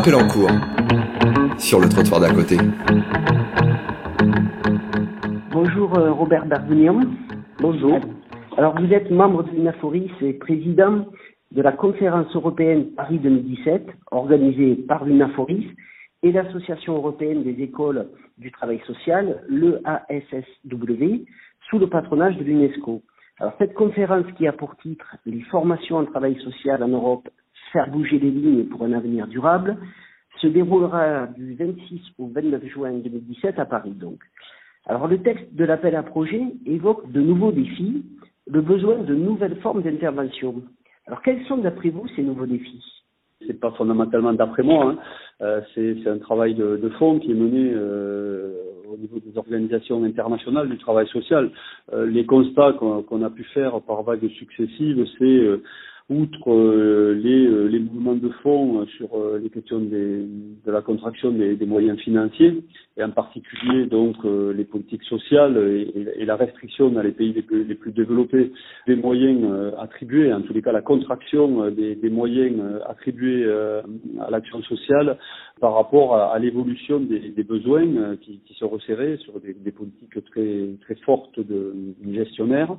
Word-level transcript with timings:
Appel 0.00 0.14
en 0.14 0.26
cours 0.28 0.48
sur 1.58 1.78
le 1.78 1.86
trottoir 1.86 2.22
d'à 2.22 2.32
côté. 2.32 2.56
Bonjour 5.52 5.98
euh, 5.98 6.10
Robert 6.12 6.46
Berzignan. 6.46 7.00
Bonjour. 7.58 7.98
Alors 8.56 8.80
vous 8.80 8.90
êtes 8.94 9.10
membre 9.10 9.42
de 9.42 9.50
l'UNAFORIS 9.50 10.10
et 10.22 10.32
président 10.32 11.04
de 11.50 11.60
la 11.60 11.72
conférence 11.72 12.34
européenne 12.34 12.94
Paris 12.96 13.18
2017 13.18 13.88
organisée 14.10 14.76
par 14.88 15.04
l'UNAFORIS 15.04 15.66
et 16.22 16.32
l'Association 16.32 16.94
européenne 16.94 17.42
des 17.42 17.62
écoles 17.62 18.08
du 18.38 18.50
travail 18.52 18.80
social, 18.86 19.44
l'EASSW, 19.50 21.26
sous 21.68 21.78
le 21.78 21.88
patronage 21.88 22.38
de 22.38 22.44
l'UNESCO. 22.44 23.02
Alors 23.38 23.52
cette 23.58 23.74
conférence 23.74 24.24
qui 24.38 24.46
a 24.46 24.54
pour 24.54 24.78
titre 24.78 25.16
Les 25.26 25.42
formations 25.42 25.98
en 25.98 26.06
travail 26.06 26.40
social 26.42 26.82
en 26.82 26.88
Europe, 26.88 27.28
faire 27.72 27.90
bouger 27.90 28.18
les 28.18 28.30
lignes 28.30 28.64
pour 28.64 28.82
un 28.82 28.92
avenir 28.92 29.26
durable, 29.26 29.76
se 30.40 30.46
déroulera 30.46 31.26
du 31.26 31.54
26 31.54 32.00
au 32.18 32.28
29 32.28 32.64
juin 32.66 32.92
2017 32.92 33.58
à 33.58 33.64
Paris 33.64 33.92
donc. 33.92 34.20
Alors 34.86 35.06
le 35.06 35.18
texte 35.18 35.54
de 35.54 35.64
l'appel 35.64 35.94
à 35.94 36.02
projet 36.02 36.42
évoque 36.66 37.10
de 37.12 37.20
nouveaux 37.20 37.52
défis, 37.52 38.04
le 38.46 38.60
besoin 38.60 38.98
de 38.98 39.14
nouvelles 39.14 39.56
formes 39.60 39.82
d'intervention. 39.82 40.62
Alors 41.06 41.22
quels 41.22 41.44
sont 41.46 41.58
d'après 41.58 41.90
vous 41.90 42.06
ces 42.16 42.22
nouveaux 42.22 42.46
défis? 42.46 42.84
C'est 43.46 43.58
pas 43.58 43.70
fondamentalement 43.72 44.32
d'après 44.32 44.62
moi, 44.62 44.90
hein. 44.90 44.98
euh, 45.40 45.60
c'est 45.74 46.06
un 46.06 46.18
travail 46.18 46.54
de, 46.54 46.90
fond 46.98 47.18
qui 47.18 47.30
est 47.30 47.34
mené 47.34 47.72
euh, 47.74 48.52
au 48.92 48.98
niveau 48.98 49.18
des 49.18 49.36
organisations 49.38 50.04
internationales 50.04 50.68
du 50.68 50.76
travail 50.76 51.06
social. 51.08 51.50
Euh, 51.92 52.04
les 52.04 52.26
constats 52.26 52.74
qu'on 52.74 53.22
a 53.22 53.30
pu 53.30 53.44
faire 53.44 53.80
par 53.80 54.02
vagues 54.02 54.28
successives, 54.28 55.06
c'est 55.18 55.40
outre 56.10 56.50
euh, 56.50 57.14
les, 57.14 57.46
euh, 57.46 57.66
les, 57.66 57.78
mouvements 57.78 58.16
de 58.16 58.28
fonds 58.42 58.84
sur 58.98 59.10
les 59.40 59.48
questions 59.48 59.78
des, 59.78 60.26
de 60.66 60.70
la 60.70 60.82
contraction 60.82 61.30
des, 61.30 61.54
des, 61.54 61.66
moyens 61.66 61.98
financiers, 62.00 62.62
et 63.00 63.04
en 63.04 63.10
particulier 63.10 63.86
donc 63.86 64.16
les 64.24 64.64
politiques 64.64 65.04
sociales 65.04 65.56
et, 65.58 66.24
la 66.24 66.36
restriction 66.36 66.90
dans 66.90 67.02
les 67.02 67.12
pays 67.12 67.32
les 67.32 67.74
plus, 67.74 67.92
développés 67.92 68.52
des 68.86 68.96
moyens 68.96 69.72
attribués, 69.78 70.32
en 70.32 70.42
tous 70.42 70.52
les 70.52 70.62
cas 70.62 70.72
la 70.72 70.82
contraction 70.82 71.70
des, 71.70 71.94
des 71.94 72.10
moyens 72.10 72.60
attribués 72.86 73.44
à 74.20 74.30
l'action 74.30 74.62
sociale 74.62 75.16
par 75.60 75.74
rapport 75.74 76.16
à, 76.16 76.38
l'évolution 76.38 77.00
des, 77.00 77.44
besoins 77.44 78.16
qui, 78.20 78.40
se 78.58 78.64
resserraient 78.64 79.16
sur 79.18 79.40
des, 79.40 79.72
politiques 79.72 80.24
très, 80.30 80.70
très 80.82 80.94
fortes 81.06 81.38
de, 81.38 81.74
de 82.02 82.14
gestionnaires. 82.14 82.76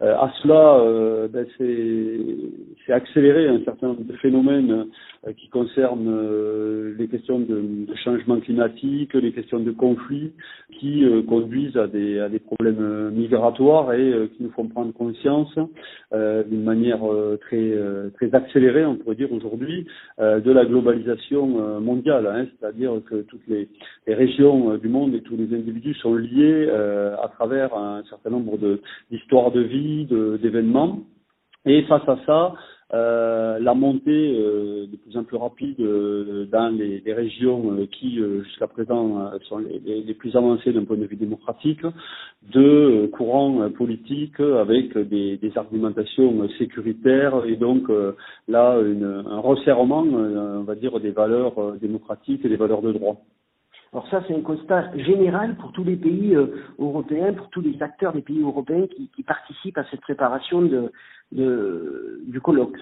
Euh, 0.00 0.14
à 0.14 0.32
cela, 0.42 0.78
euh, 0.78 1.26
ben 1.26 1.44
c'est 1.58 2.92
accélérer 2.92 3.48
un 3.48 3.64
certain 3.64 3.88
nombre 3.88 4.04
de 4.04 4.16
phénomènes 4.18 4.86
euh, 5.26 5.32
qui 5.32 5.48
concernent 5.48 6.08
euh, 6.08 6.94
les 6.96 7.08
questions 7.08 7.40
de, 7.40 7.86
de, 7.86 7.94
changement 7.96 8.38
climatique, 8.38 9.14
les 9.14 9.32
questions 9.32 9.57
de 9.64 9.70
conflits, 9.70 10.32
qui 10.78 11.04
euh, 11.04 11.22
conduisent 11.22 11.76
à 11.76 11.86
des, 11.86 12.38
problèmes 12.38 13.10
migratoires 13.10 13.92
et 13.92 14.30
qui 14.36 14.44
nous 14.44 14.50
font 14.50 14.68
prendre 14.68 14.92
conscience 14.92 15.52
d'une 16.12 16.62
manière 16.62 17.00
très, 17.40 17.74
très 18.14 18.34
accélérée, 18.34 18.86
on 18.86 18.96
pourrait 18.96 19.16
dire 19.16 19.32
aujourd'hui, 19.32 19.86
de 20.18 20.50
la 20.50 20.64
globalisation 20.64 21.80
mondiale. 21.80 22.26
Hein, 22.26 22.46
C'est-à-dire 22.58 22.92
que 23.04 23.22
toutes 23.22 23.46
les, 23.48 23.68
les, 24.06 24.14
régions 24.14 24.76
du 24.76 24.88
monde 24.88 25.14
et 25.14 25.20
tous 25.20 25.36
les 25.36 25.54
individus 25.54 25.94
sont 25.94 26.14
liés 26.14 26.70
à 26.70 27.28
travers 27.28 27.74
un 27.74 28.02
certain 28.08 28.30
nombre 28.30 28.56
d'histoires 29.10 29.50
de, 29.50 29.62
de 29.62 29.66
vie, 29.66 30.06
d'événements. 30.40 31.00
Et 31.66 31.82
face 31.82 32.08
à 32.08 32.18
ça, 32.24 32.54
euh, 32.94 33.58
la 33.58 33.74
montée 33.74 34.34
euh, 34.34 34.86
de 34.86 34.96
plus 34.96 35.16
en 35.18 35.24
plus 35.24 35.36
rapide 35.36 35.78
euh, 35.80 36.46
dans 36.46 36.74
les, 36.74 37.00
les, 37.00 37.12
régions 37.12 37.72
euh, 37.72 37.86
qui 37.86 38.18
euh, 38.18 38.42
jusqu'à 38.44 38.66
présent 38.66 39.30
sont 39.42 39.58
les, 39.58 39.78
les, 40.02 40.14
plus 40.14 40.34
avancées 40.34 40.72
d'un 40.72 40.84
point 40.84 40.96
de 40.96 41.04
vue 41.04 41.16
démocratique, 41.16 41.82
de 42.50 43.06
courants 43.12 43.70
politiques 43.70 44.40
avec 44.40 44.96
des, 44.96 45.36
des, 45.36 45.52
argumentations 45.58 46.48
sécuritaires 46.58 47.44
et 47.46 47.56
donc 47.56 47.90
là 48.46 48.78
une, 48.80 49.24
un 49.28 49.38
resserrement, 49.38 50.02
on 50.02 50.62
va 50.62 50.74
dire, 50.74 50.98
des 51.00 51.10
valeurs 51.10 51.74
démocratiques 51.80 52.44
et 52.44 52.48
des 52.48 52.56
valeurs 52.56 52.82
de 52.82 52.92
droit. 52.92 53.20
Alors 53.92 54.06
ça, 54.08 54.22
c'est 54.28 54.34
un 54.34 54.42
constat 54.42 54.96
général 54.96 55.56
pour 55.56 55.72
tous 55.72 55.84
les 55.84 55.96
pays 55.96 56.34
euh, 56.34 56.46
européens, 56.78 57.32
pour 57.32 57.48
tous 57.48 57.62
les 57.62 57.82
acteurs 57.82 58.12
des 58.12 58.22
pays 58.22 58.42
européens 58.42 58.86
qui, 58.86 59.22
participent 59.22 59.78
à 59.78 59.84
cette 59.90 60.00
préparation 60.00 60.62
du 61.32 62.40
colloque. 62.40 62.78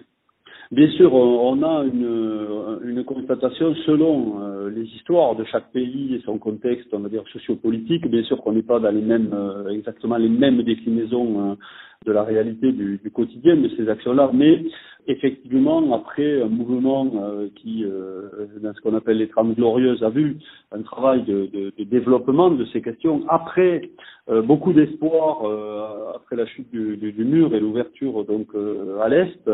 Bien 0.72 0.90
sûr, 0.90 1.14
on 1.14 1.62
a 1.62 1.84
une, 1.84 2.80
une 2.82 3.04
constatation 3.04 3.74
selon 3.86 4.42
euh, 4.42 4.68
les 4.68 4.82
histoires 4.82 5.36
de 5.36 5.44
chaque 5.44 5.70
pays 5.70 6.14
et 6.14 6.20
son 6.24 6.38
contexte, 6.38 6.88
on 6.92 6.98
va 6.98 7.08
dire 7.08 7.22
sociopolitique. 7.32 8.08
Bien 8.08 8.24
sûr 8.24 8.42
qu'on 8.42 8.52
n'est 8.52 8.62
pas 8.62 8.80
dans 8.80 8.90
les 8.90 9.00
mêmes, 9.00 9.30
euh, 9.32 9.68
exactement 9.68 10.16
les 10.16 10.28
mêmes 10.28 10.62
déclinaisons 10.62 11.56
de 12.04 12.12
la 12.12 12.22
réalité 12.22 12.72
du, 12.72 12.98
du 13.02 13.10
quotidien 13.10 13.56
de 13.56 13.68
ces 13.76 13.88
actions-là, 13.88 14.30
mais 14.32 14.62
effectivement, 15.06 15.94
après 15.94 16.42
un 16.42 16.48
mouvement 16.48 17.10
euh, 17.16 17.48
qui, 17.56 17.84
euh, 17.84 18.28
dans 18.60 18.74
ce 18.74 18.80
qu'on 18.80 18.94
appelle 18.94 19.18
les 19.18 19.28
trames 19.28 19.54
glorieuses, 19.54 20.02
a 20.02 20.10
vu 20.10 20.36
un 20.72 20.82
travail 20.82 21.22
de, 21.22 21.48
de, 21.52 21.72
de 21.78 21.84
développement 21.84 22.50
de 22.50 22.64
ces 22.66 22.82
questions, 22.82 23.22
après 23.28 23.90
euh, 24.28 24.42
beaucoup 24.42 24.72
d'espoir, 24.72 25.44
euh, 25.44 26.12
après 26.14 26.36
la 26.36 26.46
chute 26.46 26.70
du, 26.70 26.96
du, 26.96 27.24
mur 27.24 27.54
et 27.54 27.60
l'ouverture 27.60 28.24
donc 28.24 28.48
euh, 28.54 28.98
à 29.00 29.08
l'est, 29.08 29.50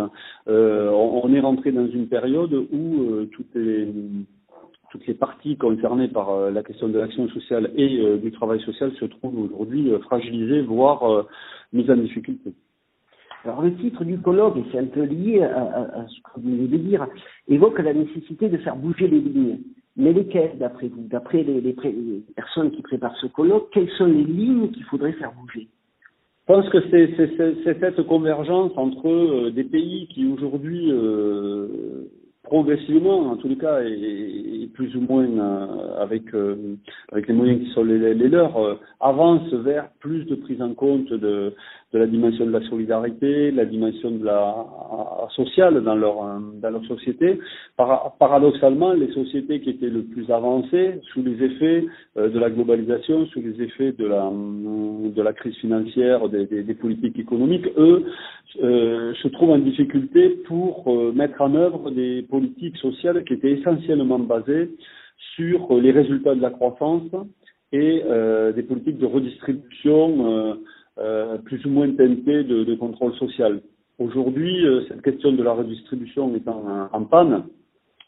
on, 0.46 1.20
on, 1.24 1.34
est 1.34 1.40
rentré 1.40 1.72
dans 1.72 1.86
une 1.86 2.08
période 2.08 2.54
où 2.54 3.26
toutes 3.32 3.54
les 3.54 3.88
toutes 4.92 5.06
les 5.06 5.14
parties 5.14 5.56
concernées 5.56 6.08
par 6.08 6.50
la 6.50 6.62
question 6.62 6.88
de 6.88 6.98
l'action 6.98 7.26
sociale 7.30 7.72
et 7.76 8.18
du 8.18 8.30
travail 8.30 8.60
social 8.60 8.92
se 9.00 9.06
trouvent 9.06 9.38
aujourd'hui 9.38 9.90
fragilisées, 10.02 10.60
voire 10.60 11.26
mises 11.72 11.90
en 11.90 11.96
difficulté. 11.96 12.52
Alors 13.44 13.62
le 13.62 13.74
titre 13.74 14.04
du 14.04 14.18
colloque, 14.18 14.56
et 14.56 14.64
c'est 14.70 14.78
un 14.78 14.86
peu 14.86 15.02
lié 15.02 15.42
à, 15.42 15.62
à, 15.62 16.00
à 16.00 16.06
ce 16.06 16.20
que 16.20 16.40
vous 16.40 16.50
venez 16.50 16.68
de 16.68 16.76
dire, 16.76 17.06
évoque 17.48 17.78
la 17.80 17.92
nécessité 17.92 18.48
de 18.48 18.58
faire 18.58 18.76
bouger 18.76 19.08
les 19.08 19.18
lignes. 19.18 19.58
Mais 19.96 20.12
lesquelles, 20.12 20.56
d'après 20.58 20.88
vous, 20.88 21.06
d'après 21.08 21.42
les, 21.42 21.60
les, 21.60 21.76
les, 21.82 22.22
personnes 22.34 22.70
qui 22.70 22.82
préparent 22.82 23.16
ce 23.16 23.26
colloque, 23.26 23.68
quelles 23.72 23.90
sont 23.98 24.06
les 24.06 24.24
lignes 24.24 24.70
qu'il 24.70 24.84
faudrait 24.84 25.12
faire 25.14 25.32
bouger? 25.32 25.68
Je 26.48 26.54
pense 26.54 26.68
que 26.70 26.78
c'est 26.90 27.64
cette 27.64 28.02
convergence 28.06 28.72
entre 28.76 29.08
euh, 29.08 29.50
des 29.50 29.64
pays 29.64 30.08
qui 30.08 30.26
aujourd'hui 30.26 30.90
euh, 30.90 32.08
progressivement, 32.42 33.30
en 33.30 33.36
tous 33.36 33.48
les 33.48 33.56
cas, 33.56 33.82
et, 33.82 34.68
plus 34.74 34.94
ou 34.96 35.00
moins 35.00 35.26
euh, 35.26 36.02
avec 36.02 36.34
euh, 36.34 36.76
avec 37.12 37.28
les 37.28 37.34
moyens 37.34 37.60
qui 37.62 37.70
sont 37.72 37.84
les, 37.84 38.14
leurs, 38.14 38.56
euh, 38.56 38.74
avance 39.00 39.52
vers 39.52 39.88
plus 40.00 40.24
de 40.24 40.34
prise 40.34 40.62
en 40.62 40.72
compte 40.74 41.12
de, 41.12 41.54
de 41.92 41.98
la 41.98 42.06
dimension 42.06 42.46
de 42.46 42.50
la 42.50 42.62
solidarité, 42.68 43.50
la 43.50 43.66
dimension 43.66 44.10
de 44.10 44.24
la 44.24 44.66
sociale 45.36 45.82
dans 45.84 45.94
leur 45.94 46.40
dans 46.60 46.70
leur 46.70 46.84
société. 46.86 47.38
Par, 47.76 48.16
paradoxalement, 48.18 48.92
les 48.92 49.12
sociétés 49.12 49.60
qui 49.60 49.70
étaient 49.70 49.90
le 49.90 50.02
plus 50.02 50.30
avancées 50.30 51.00
sous 51.12 51.22
les 51.22 51.42
effets 51.44 51.84
de 52.16 52.38
la 52.38 52.50
globalisation, 52.50 53.26
sous 53.26 53.40
les 53.40 53.62
effets 53.62 53.92
de 53.92 54.06
la 54.06 54.30
de 54.30 55.22
la 55.22 55.32
crise 55.32 55.56
financière, 55.56 56.28
des, 56.28 56.46
des, 56.46 56.74
politiques 56.74 57.18
économiques, 57.18 57.66
eux 57.76 58.04
euh, 58.62 59.14
se 59.22 59.28
trouvent 59.28 59.50
en 59.50 59.58
difficulté 59.58 60.28
pour 60.46 60.84
euh, 60.86 61.12
mettre 61.12 61.40
en 61.40 61.54
œuvre 61.54 61.90
des 61.90 62.22
politiques 62.32 62.78
sociales 62.78 63.22
qui 63.24 63.34
étaient 63.34 63.52
essentiellement 63.58 64.18
basées 64.18 64.70
sur 65.36 65.58
les 65.84 65.92
résultats 65.92 66.34
de 66.34 66.40
la 66.40 66.50
croissance 66.50 67.10
et 67.72 68.02
euh, 68.06 68.52
des 68.52 68.62
politiques 68.62 68.98
de 68.98 69.06
redistribution 69.06 70.56
euh, 70.98 71.38
plus 71.48 71.64
ou 71.66 71.70
moins 71.70 71.90
teintées 71.90 72.44
de, 72.44 72.74
contrôle 72.74 73.14
social. 73.24 73.60
Aujourd'hui, 73.98 74.54
cette 74.88 75.02
question 75.02 75.32
de 75.32 75.42
la 75.42 75.52
redistribution 75.52 76.34
étant 76.34 76.88
en, 76.92 77.04
panne, 77.04 77.44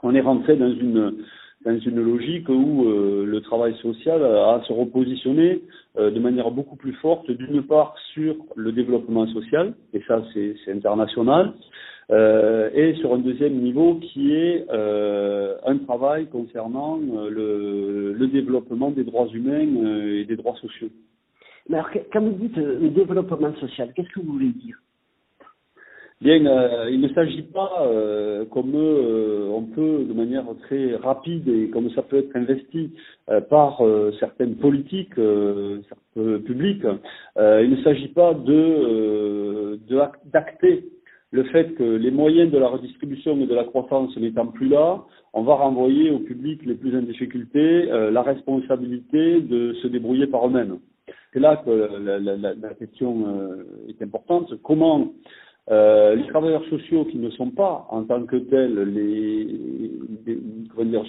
on 0.03 0.15
est 0.15 0.27
rentré 0.31 0.57
dans 0.57 0.73
une 0.73 1.25
dans 1.65 1.79
une 1.79 2.01
logique 2.01 2.49
où 2.49 2.85
euh, 2.85 3.25
le 3.27 3.41
travail 3.41 3.75
social 3.81 4.23
a 4.23 4.63
se 4.67 4.73
repositionner 4.73 5.63
euh, 5.97 6.11
de 6.11 6.21
manière 6.21 6.51
beaucoup 6.51 6.77
plus 6.77 6.93
forte, 6.95 7.31
d'une 7.31 7.63
part 7.63 7.95
sur 8.13 8.37
le 8.55 8.73
développement 8.73 9.27
social, 9.29 9.75
et 9.95 10.03
ça 10.07 10.23
c'est 10.35 10.57
international, 10.69 11.55
euh, 12.11 12.71
et 12.75 12.95
sur 12.97 13.15
un 13.15 13.19
deuxième 13.19 13.55
niveau 13.55 13.97
qui 13.97 14.35
est 14.35 14.67
euh, 14.71 15.57
un 15.65 15.79
travail 15.79 16.27
concernant 16.27 17.01
euh, 17.01 17.31
le, 17.31 18.13
le, 18.13 18.27
développement 18.29 18.91
des 18.91 19.05
droits 19.05 19.29
humains 19.29 19.67
et 20.07 20.25
des 20.25 20.37
droits 20.37 20.57
sociaux. 20.57 20.91
Mais 21.69 21.79
alors, 21.79 21.91
quand 22.13 22.21
vous 22.21 22.33
dites 22.33 22.57
le 22.57 22.91
développement 22.91 23.55
social, 23.57 23.93
qu'est-ce 23.95 24.09
que 24.09 24.21
vous 24.21 24.33
voulez 24.33 24.51
dire? 24.51 24.77
Bien, 26.25 26.47
euh, 26.47 26.89
il 26.91 27.01
ne 27.03 27.09
s'agit 27.09 27.43
pas, 27.43 27.87
euh, 27.87 28.47
comme 28.47 28.73
euh, 28.75 29.49
on 29.51 29.63
peut 29.63 30.05
de 30.09 30.13
manière 30.15 30.47
très 30.63 30.95
rapide 30.95 31.47
et 31.49 31.69
comme 31.69 31.91
ça 31.91 32.03
peut 32.03 32.19
être 32.19 32.35
investi 32.35 32.93
par 33.51 33.83
certaines 34.19 34.57
politiques 34.57 35.15
publiques, 35.15 36.87
il 37.37 37.71
ne 37.71 37.83
s'agit 37.83 38.09
pas 38.09 38.33
de 38.35 39.79
d'acter 40.33 40.85
le 41.35 41.43
fait 41.43 41.75
que 41.75 41.83
les 41.83 42.13
moyens 42.13 42.53
de 42.53 42.59
la 42.59 42.69
redistribution 42.69 43.37
et 43.41 43.47
de 43.47 43.55
la 43.57 43.65
croissance 43.65 44.17
n'étant 44.17 44.47
plus 44.47 44.69
là, 44.69 45.03
on 45.33 45.43
va 45.43 45.55
renvoyer 45.55 46.13
au 46.13 46.21
public 46.21 46.65
les 46.65 46.77
plus 46.77 46.97
en 46.97 47.03
difficulté 47.03 47.59
euh, 47.91 48.13
la 48.13 48.23
responsabilité 48.23 49.41
de 49.41 49.73
se 49.83 49.89
débrouiller 49.89 50.29
par 50.29 50.47
eux-mêmes. 50.47 50.79
C'est 51.33 51.41
là 51.41 51.61
que 51.67 51.71
la, 51.71 52.75
question 52.75 53.25
euh, 53.27 53.65
est 53.89 54.01
importante. 54.01 54.55
Comment 54.63 55.09
euh, 55.73 56.15
les 56.15 56.25
travailleurs 56.29 56.65
sociaux 56.67 57.05
qui 57.07 57.19
ne 57.19 57.31
sont 57.31 57.51
pas 57.51 57.89
en 57.91 58.05
tant 58.05 58.25
que 58.27 58.37
tels 58.37 58.81
les, 58.95 59.91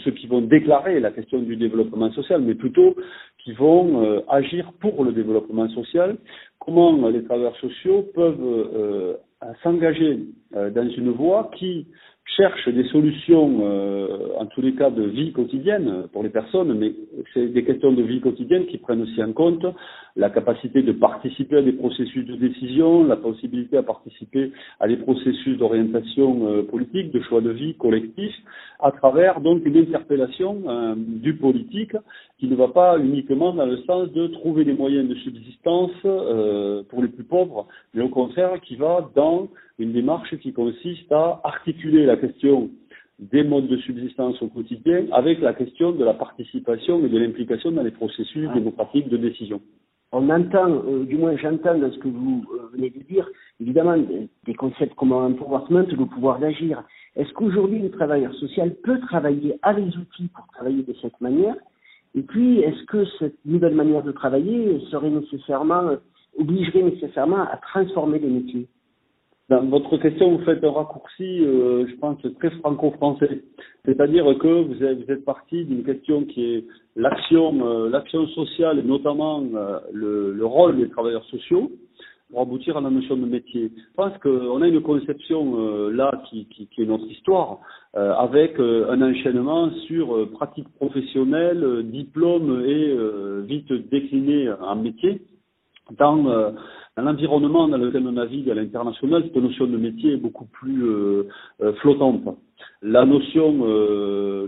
ceux 0.04 0.12
qui 0.12 0.26
vont 0.26 0.42
déclarer 0.42 1.00
la 1.02 1.12
question 1.12 1.38
du 1.38 1.56
développement 1.56 2.12
social, 2.14 2.42
mais 2.42 2.56
plutôt 2.56 2.96
qui 3.44 3.54
vont 3.54 4.24
agir 4.28 4.74
pour 4.80 5.04
le 5.04 5.12
développement 5.12 5.70
social, 5.70 6.18
comment 6.58 7.10
les 7.10 7.24
travailleurs 7.26 7.58
sociaux 7.58 8.08
peuvent 8.16 9.20
s'engager 9.64 10.20
euh, 10.56 10.70
dans 10.70 10.88
une 10.88 11.12
voie 11.12 11.52
qui 11.58 11.88
cherche 12.38 12.68
des 12.70 12.86
solutions, 12.86 13.60
euh, 13.62 14.30
en 14.40 14.48
tous 14.48 14.62
les 14.62 14.74
cas 14.74 14.90
de 14.90 15.04
vie 15.04 15.32
quotidienne 15.32 16.08
pour 16.12 16.24
les 16.24 16.30
personnes, 16.30 16.74
mais 16.74 16.94
c'est 17.34 17.48
des 17.48 17.64
questions 17.64 17.92
de 17.92 18.02
vie 18.02 18.20
quotidienne 18.20 18.66
qui 18.66 18.78
prennent 18.78 19.04
aussi 19.04 19.22
en 19.22 19.32
compte 19.32 19.66
la 20.16 20.30
capacité 20.32 20.82
de 20.82 20.92
participer 20.92 21.58
à 21.58 21.62
des 21.62 21.74
processus 21.74 22.26
de 22.26 22.36
décision, 22.36 23.04
la 23.04 23.18
possibilité 23.18 23.78
à 23.78 23.84
participer 23.84 24.52
à 24.80 24.88
des 24.88 24.98
processus 24.98 25.58
d'orientation 25.58 26.48
euh, 26.48 26.64
politique, 26.64 27.12
de 27.12 27.22
choix 27.22 27.42
de 27.42 27.52
vie 27.52 27.76
collectif, 27.76 28.34
à 28.80 28.92
travers 28.92 29.40
donc 29.40 29.64
une 29.66 29.78
interpellation 29.78 30.96
du 30.98 31.36
politique 31.36 31.96
qui 32.40 32.48
ne 32.48 32.56
va 32.56 32.68
pas 32.68 33.00
uniquement 33.00 33.54
dans 33.54 33.66
le 33.66 33.78
sens 33.84 34.12
de 34.12 34.28
trouver 34.28 34.66
des 34.66 34.74
moyens 34.74 35.08
de 35.08 35.16
subsistance 35.16 35.92
euh, 36.06 36.84
pour 36.90 37.02
les 37.02 37.08
plus 37.08 37.24
pauvres, 37.24 37.68
mais 37.94 38.04
au 38.04 38.10
contraire 38.10 38.60
qui 38.62 38.76
va 38.76 39.10
dans 39.16 39.48
une 39.80 39.94
démarche 39.94 40.36
qui 40.38 40.52
consiste 40.52 41.12
à 41.12 41.40
articuler 41.44 42.06
la 42.06 42.18
question 42.18 42.70
des 43.20 43.44
modes 43.44 43.68
de 43.68 43.78
subsistance 43.78 44.42
au 44.42 44.48
quotidien 44.48 45.06
avec 45.14 45.40
la 45.40 45.54
question 45.54 45.94
de 45.94 46.04
la 46.04 46.14
participation 46.14 47.06
et 47.06 47.10
de 47.10 47.18
l'implication 47.18 47.72
dans 47.72 47.84
les 47.84 47.92
processus 47.92 48.50
démocratiques 48.54 49.08
de 49.08 49.18
décision. 49.18 49.62
On 50.12 50.30
entend, 50.30 50.70
euh, 50.70 51.06
du 51.06 51.18
moins 51.18 51.36
j'entends 51.38 51.78
dans 51.78 51.92
ce 51.92 51.98
que 52.00 52.08
vous 52.08 52.46
euh, 52.54 52.70
venez 52.74 52.90
de 52.90 53.00
dire, 53.04 53.28
évidemment 53.60 53.98
des, 53.98 54.54
concepts 54.54 54.96
comme 54.96 55.14
empowerment, 55.14 55.88
le 55.88 56.06
pouvoir 56.06 56.40
d'agir. 56.40 56.84
Est-ce 57.16 57.32
qu'aujourd'hui 57.34 57.80
le 57.80 57.90
travailleur 57.90 58.34
social 58.36 58.76
peut 58.84 59.00
travailler 59.00 59.58
à 59.62 59.74
les 59.74 59.88
outils 59.98 60.30
pour 60.34 60.46
travailler 60.54 60.84
de 60.84 60.94
cette 61.02 61.20
manière 61.22 61.56
Et 62.16 62.22
puis, 62.22 62.60
est-ce 62.60 62.84
que 62.86 63.06
cette 63.20 63.38
nouvelle 63.46 63.76
manière 63.76 64.04
de 64.04 64.12
travailler 64.12 64.80
serait 64.90 65.10
nécessairement, 65.10 65.96
obligerait 66.38 66.84
nécessairement 66.84 67.44
à 67.44 67.58
transformer 67.58 68.20
les 68.20 68.30
métiers? 68.30 68.68
Dans 69.48 69.64
votre 69.66 69.98
question, 69.98 70.38
vous 70.38 70.44
faites 70.44 70.64
un 70.64 70.72
raccourci, 70.72 71.46
euh, 71.46 71.86
je 71.88 71.96
pense, 71.98 72.18
très 72.40 72.50
franco-français. 72.62 73.44
C'est-à-dire 73.86 74.26
que 74.40 74.64
vous 74.64 74.84
êtes, 74.84 75.24
parti 75.24 75.66
d'une 75.66 75.84
question 75.84 76.24
qui 76.24 76.56
est 76.56 76.66
l'action, 76.96 77.64
euh, 77.64 77.90
l'action 77.90 78.26
sociale 78.30 78.80
et 78.80 78.84
notamment 78.84 79.44
euh, 79.54 79.80
le, 79.94 80.46
rôle 80.46 80.78
des 80.78 80.90
travailleurs 80.90 81.26
sociaux 81.26 81.70
pour 82.30 82.42
aboutir 82.42 82.78
à 82.78 82.82
la 82.82 82.90
notion 82.90 83.18
de 83.18 83.26
métier. 83.26 83.72
Je 83.76 83.94
pense 83.96 84.18
qu'on 84.20 84.62
a 84.62 84.68
une 84.68 84.82
conception 84.82 85.90
là 85.90 86.12
qui, 86.30 86.48
qui, 86.48 86.68
qui, 86.68 86.82
est 86.82 86.86
notre 86.86 87.06
histoire, 87.06 87.60
avec 87.94 88.60
un 88.60 89.02
enchaînement 89.02 89.72
sur 89.88 90.32
pratique 90.32 90.68
professionnelle, 90.76 91.84
diplôme 91.92 92.64
et 92.66 92.98
vite 93.46 93.72
décliné 93.90 94.52
en 94.52 94.76
métier. 94.76 95.22
Dans 95.98 96.54
dans 96.98 97.04
l'environnement 97.04 97.68
dans 97.68 97.78
lequel 97.78 98.08
on 98.08 98.14
navigue 98.14 98.50
à 98.50 98.54
l'international, 98.54 99.24
cette 99.24 99.36
notion 99.36 99.68
de 99.68 99.78
métier 99.78 100.14
est 100.14 100.18
beaucoup 100.18 100.46
plus 100.46 100.86
euh, 100.86 101.28
euh, 101.62 101.74
flottante. 101.82 102.38
La 102.82 103.04
notion 103.04 103.62
euh, 103.64 104.48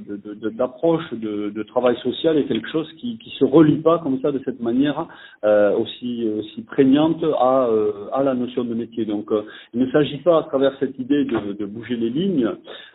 d'approche 0.53 1.11
de, 1.13 1.63
travail 1.63 1.97
social 2.03 2.37
est 2.37 2.45
quelque 2.45 2.69
chose 2.69 2.87
qui 2.99 3.17
ne 3.25 3.31
se 3.31 3.43
relie 3.43 3.77
pas 3.77 3.99
comme 3.99 4.19
ça 4.21 4.31
de 4.31 4.39
cette 4.45 4.61
manière 4.61 5.07
euh, 5.43 5.75
aussi, 5.77 6.25
aussi 6.37 6.61
prégnante 6.61 7.23
à, 7.39 7.67
euh, 7.67 8.07
à 8.13 8.23
la 8.23 8.33
notion 8.33 8.63
de 8.63 8.73
métier. 8.73 9.05
Donc 9.05 9.31
euh, 9.31 9.41
il 9.73 9.79
ne 9.79 9.91
s'agit 9.91 10.17
pas 10.17 10.39
à 10.39 10.43
travers 10.43 10.77
cette 10.79 10.97
idée 10.99 11.25
de, 11.25 11.65
bouger 11.65 11.95
les 11.95 12.09
lignes, 12.09 12.49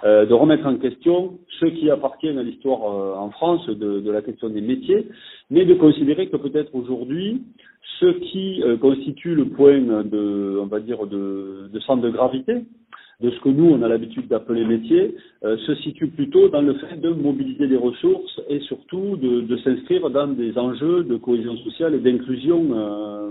de 0.04 0.32
remettre 0.32 0.66
en 0.66 0.76
question 0.76 1.38
ce 1.60 1.66
qui 1.66 1.90
appartient 1.90 2.28
à 2.28 2.43
l'histoire 2.43 2.82
en 3.20 3.31
France 3.31 3.66
de 3.66 4.10
la 4.10 4.22
question 4.22 4.49
des 4.49 4.60
métiers, 4.60 5.08
mais 5.50 5.64
de 5.64 5.75
considérer 5.75 6.28
que 6.28 6.37
peut-être 6.37 6.75
aujourd'hui 6.75 7.43
ce 8.00 8.06
qui 8.06 8.62
euh, 8.62 8.76
constitue 8.76 9.34
le 9.34 9.46
point 9.46 9.81
de, 9.81 10.58
on 10.61 10.67
va 10.67 10.81
dire, 10.81 11.06
de, 11.06 11.70
centre 11.87 12.02
de 12.02 12.11
gravité 12.11 12.64
de 13.20 13.31
ce 13.31 13.40
que 13.40 13.50
nous, 13.50 13.70
on 13.70 13.82
a 13.82 13.88
l'habitude 13.88 14.26
d'appeler 14.26 14.64
métier, 14.64 15.14
euh, 15.44 15.56
se 15.58 15.76
situe 15.76 16.08
plutôt 16.08 16.49
dans 16.49 16.61
le 16.61 16.75
fait 16.75 16.96
de 16.96 17.11
mobiliser 17.11 17.69
des 17.69 17.76
ressources 17.76 18.40
et 18.49 18.58
surtout 18.61 19.17
de, 19.17 19.56
s'inscrire 19.58 20.11
dans 20.11 20.26
des 20.26 20.58
enjeux 20.58 21.05
de 21.05 21.17
cohésion 21.17 21.56
sociale 21.58 21.94
et 21.94 22.00
d'inclusion 22.00 22.67
euh, 22.73 23.31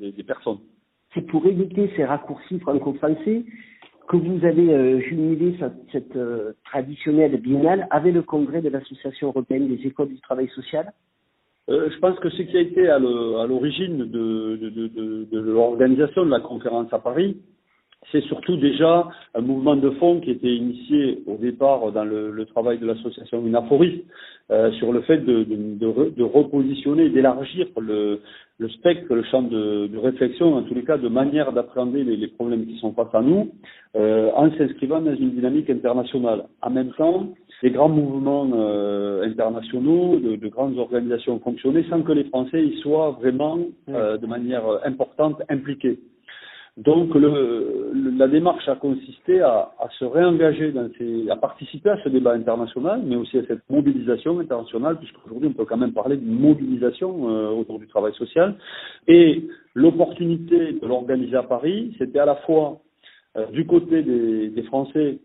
des, 0.00 0.22
personnes. 0.22 0.58
C'est 1.12 1.26
pour 1.26 1.44
éviter 1.46 1.90
ces 1.96 2.04
raccourcis 2.04 2.60
franco-français 2.60 3.44
que 4.06 4.16
vous 4.16 4.44
avez 4.44 5.00
jumelé 5.00 5.56
cette, 5.58 5.72
cette 5.90 6.18
traditionnelle 6.66 7.40
biennale 7.40 7.88
avec 7.90 8.14
le 8.14 8.22
congrès 8.22 8.62
de 8.62 8.68
l'Association 8.68 9.28
européenne 9.28 9.66
des 9.66 9.84
écoles 9.86 10.08
du 10.08 10.20
travail 10.20 10.48
social 10.54 10.92
euh, 11.70 11.88
je 11.90 11.98
pense 11.98 12.18
que 12.18 12.28
ce 12.28 12.42
qui 12.42 12.56
a 12.56 12.60
été 12.60 12.88
à 12.88 12.98
l'origine 12.98 14.10
de, 14.10 15.28
l'organisation 15.32 16.24
de 16.26 16.30
la 16.30 16.40
conférence 16.40 16.92
à 16.92 16.98
Paris, 16.98 17.36
c'est 18.12 18.22
surtout 18.24 18.56
déjà 18.58 19.08
un 19.34 19.40
mouvement 19.40 19.76
de 19.76 19.90
fond 19.92 20.20
qui 20.20 20.30
était 20.30 20.54
initié 20.54 21.22
au 21.26 21.36
départ 21.36 21.90
dans 21.92 22.04
le, 22.04 22.44
travail 22.46 22.78
de 22.78 22.86
l'association 22.86 23.44
Unaforis 23.46 24.02
euh, 24.50 24.70
sur 24.72 24.92
le 24.92 25.00
fait 25.02 25.18
de, 25.18 26.22
repositionner, 26.22 27.08
d'élargir 27.08 27.66
le, 27.78 28.20
spectre, 28.68 29.14
le 29.14 29.22
champ 29.24 29.42
de, 29.42 29.96
réflexion, 29.96 30.54
en 30.54 30.62
tous 30.64 30.74
les 30.74 30.84
cas 30.84 30.98
de 30.98 31.08
manière 31.08 31.52
d'appréhender 31.52 32.04
les, 32.04 32.16
les, 32.16 32.28
problèmes 32.28 32.66
qui 32.66 32.76
sont 32.78 32.92
face 32.92 33.14
à 33.14 33.22
nous, 33.22 33.52
euh, 33.96 34.30
en 34.34 34.50
s'inscrivant 34.52 35.00
dans 35.00 35.14
une 35.14 35.30
dynamique 35.30 35.70
internationale. 35.70 36.44
En 36.60 36.70
même 36.70 36.92
temps, 36.92 37.28
les 37.64 37.70
grands 37.70 37.88
mouvements 37.88 38.46
euh, 38.52 39.24
internationaux, 39.24 40.18
de, 40.18 40.36
de, 40.36 40.48
grandes 40.48 40.78
organisations 40.78 41.40
fonctionnaient 41.40 41.86
sans 41.88 42.02
que 42.02 42.12
les 42.12 42.24
Français 42.24 42.62
y 42.62 42.78
soient 42.82 43.12
vraiment 43.12 43.58
euh, 43.88 44.18
de 44.18 44.26
manière 44.26 44.64
importante 44.84 45.40
impliqués. 45.48 45.98
Donc 46.76 47.14
le, 47.14 47.92
la 48.18 48.28
démarche 48.28 48.68
a 48.68 48.74
consisté 48.74 49.40
à, 49.40 49.70
à, 49.78 49.88
se 49.98 50.04
réengager 50.04 50.72
dans 50.72 50.90
ces, 50.98 51.30
à 51.30 51.36
participer 51.36 51.88
à 51.88 51.98
ce 52.04 52.10
débat 52.10 52.32
international, 52.32 53.00
mais 53.02 53.16
aussi 53.16 53.38
à 53.38 53.46
cette 53.46 53.62
mobilisation 53.70 54.40
internationale, 54.40 54.98
puisqu'aujourd'hui 54.98 55.48
on 55.48 55.52
peut 55.52 55.64
quand 55.64 55.78
même 55.78 55.94
parler 55.94 56.18
d'une 56.18 56.38
mobilisation 56.38 57.30
euh, 57.30 57.48
autour 57.48 57.78
du 57.78 57.86
travail 57.86 58.12
social. 58.14 58.56
Et 59.08 59.48
l'opportunité 59.72 60.72
de 60.72 60.86
l'organiser 60.86 61.36
à 61.36 61.44
Paris, 61.44 61.94
c'était 61.96 62.18
à 62.18 62.26
la 62.26 62.36
fois 62.44 62.80
euh, 63.38 63.46
du 63.52 63.64
côté 63.64 64.02
des, 64.02 64.48
des 64.48 64.62
Français 64.64 65.18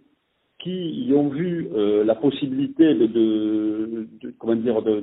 qui 0.60 1.06
y 1.08 1.14
ont 1.14 1.30
vu 1.30 1.70
euh, 1.74 2.04
la 2.04 2.16
possibilité 2.16 2.94
de, 2.94 3.08
de, 3.08 4.08
de, 4.22 4.34
comment 4.38 4.56
dire 4.56 4.82
de, 4.82 5.02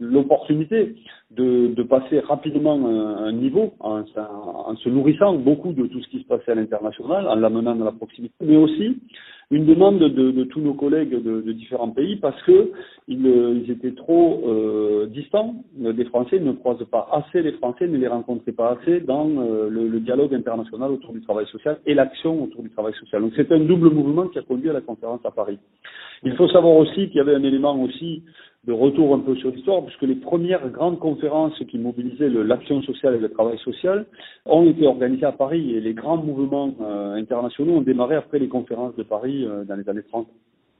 l'opportunité 0.00 0.96
de, 1.30 1.68
de, 1.68 1.82
passer 1.84 2.18
rapidement 2.20 2.74
un, 2.74 3.26
un 3.26 3.32
niveau 3.32 3.74
en, 3.78 4.02
en, 4.16 4.76
se 4.76 4.88
nourrissant 4.88 5.34
beaucoup 5.34 5.72
de 5.72 5.86
tout 5.86 6.02
ce 6.02 6.08
qui 6.08 6.20
se 6.20 6.26
passait 6.26 6.50
à 6.50 6.56
l'international, 6.56 7.28
en 7.28 7.36
l'amenant 7.36 7.76
dans 7.76 7.84
la 7.84 7.92
proximité, 7.92 8.34
mais 8.40 8.56
aussi 8.56 8.98
une 9.50 9.64
demande 9.64 9.98
de, 9.98 10.30
de 10.30 10.44
tous 10.44 10.60
nos 10.60 10.74
collègues 10.74 11.10
de, 11.10 11.40
de, 11.40 11.52
différents 11.52 11.88
pays 11.88 12.16
parce 12.16 12.40
que 12.42 12.70
ils, 13.06 13.26
ils 13.64 13.70
étaient 13.70 13.94
trop 13.94 14.42
euh, 14.46 15.06
distants 15.06 15.54
des 15.74 16.04
Français, 16.04 16.36
ils 16.36 16.44
ne 16.44 16.52
croisent 16.52 16.86
pas 16.90 17.08
assez 17.12 17.40
les 17.40 17.52
Français, 17.52 17.86
ne 17.86 17.96
les 17.96 18.08
rencontraient 18.08 18.52
pas 18.52 18.76
assez 18.78 19.00
dans 19.00 19.26
euh, 19.26 19.70
le, 19.70 19.88
le, 19.88 20.00
dialogue 20.00 20.34
international 20.34 20.90
autour 20.90 21.14
du 21.14 21.22
travail 21.22 21.46
social 21.46 21.78
et 21.86 21.94
l'action 21.94 22.42
autour 22.42 22.62
du 22.62 22.70
travail 22.70 22.92
social. 23.00 23.22
Donc 23.22 23.32
c'est 23.36 23.50
un 23.50 23.60
double 23.60 23.90
mouvement 23.90 24.28
qui 24.28 24.38
a 24.38 24.42
conduit 24.42 24.68
à 24.68 24.74
la 24.74 24.82
conférence 24.82 25.20
à 25.24 25.30
Paris. 25.30 25.58
Il 26.24 26.34
faut 26.36 26.48
savoir 26.48 26.76
aussi 26.76 27.08
qu'il 27.08 27.16
y 27.16 27.20
avait 27.20 27.34
un 27.34 27.42
élément 27.42 27.80
aussi 27.82 28.24
de 28.66 28.72
retour 28.72 29.14
un 29.14 29.20
peu 29.20 29.36
sur 29.36 29.50
l'histoire, 29.50 29.84
puisque 29.84 30.02
les 30.02 30.16
premières 30.16 30.68
grandes 30.70 30.98
conférences 30.98 31.58
qui 31.68 31.78
mobilisaient 31.78 32.28
l'action 32.28 32.82
sociale 32.82 33.14
et 33.14 33.18
le 33.18 33.30
travail 33.30 33.58
social 33.58 34.06
ont 34.46 34.68
été 34.68 34.86
organisées 34.86 35.26
à 35.26 35.32
Paris 35.32 35.74
et 35.74 35.80
les 35.80 35.94
grands 35.94 36.16
mouvements 36.16 36.74
euh, 36.80 37.14
internationaux 37.14 37.76
ont 37.76 37.82
démarré 37.82 38.16
après 38.16 38.38
les 38.38 38.48
conférences 38.48 38.96
de 38.96 39.04
Paris 39.04 39.46
euh, 39.46 39.64
dans 39.64 39.76
les 39.76 39.88
années 39.88 40.02
30. 40.02 40.26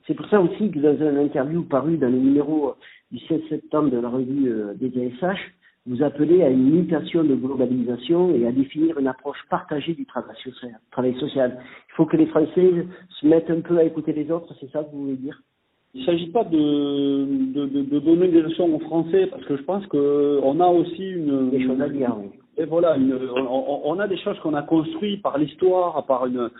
C'est 0.06 0.14
pour 0.14 0.26
ça 0.28 0.40
aussi 0.40 0.70
que 0.70 0.78
dans 0.78 0.96
une 0.96 1.18
interview 1.18 1.62
paru 1.62 1.98
dans 1.98 2.08
le 2.08 2.18
numéro 2.18 2.74
du 3.12 3.18
16 3.26 3.42
septembre 3.48 3.90
de 3.90 3.98
la 3.98 4.08
revue 4.08 4.50
euh, 4.50 4.74
des 4.74 4.88
DSH, 4.88 5.38
vous 5.86 6.02
appelez 6.02 6.42
à 6.42 6.50
une 6.50 6.70
mutation 6.70 7.24
de 7.24 7.34
globalisation 7.34 8.34
et 8.34 8.46
à 8.46 8.52
définir 8.52 8.98
une 8.98 9.06
approche 9.06 9.38
partagée 9.48 9.94
du. 9.94 10.04
Travail 10.04 11.14
social. 11.18 11.58
Il 11.88 11.94
faut 11.94 12.06
que 12.06 12.16
les 12.16 12.26
Français 12.26 12.86
se 13.20 13.26
mettent 13.26 13.50
un 13.50 13.60
peu 13.60 13.78
à 13.78 13.84
écouter 13.84 14.12
les 14.12 14.30
autres, 14.30 14.54
c'est 14.60 14.70
ça 14.70 14.82
que 14.82 14.90
vous 14.90 15.04
voulez 15.04 15.16
dire? 15.16 15.40
Il 15.94 16.02
ne 16.02 16.06
s'agit 16.06 16.28
pas 16.28 16.44
de, 16.44 16.56
de, 17.52 17.66
de, 17.66 17.82
de, 17.82 17.98
donner 17.98 18.28
des 18.28 18.42
leçons 18.42 18.70
aux 18.72 18.78
Français 18.80 19.26
parce 19.26 19.44
que 19.44 19.56
je 19.56 19.62
pense 19.62 19.86
qu'on 19.86 20.60
a 20.60 20.66
aussi 20.66 21.10
une, 21.10 21.50
des 21.50 21.64
choses 21.64 21.80
à 21.80 21.88
dire. 21.88 22.14
et 22.58 22.64
voilà, 22.66 22.96
on, 23.50 23.98
a 23.98 24.06
des 24.06 24.18
choses 24.18 24.38
qu'on 24.40 24.54
a 24.54 24.62
construites 24.62 25.22
par 25.22 25.38
l'histoire, 25.38 26.04
par 26.04 26.26
une, 26.26 26.50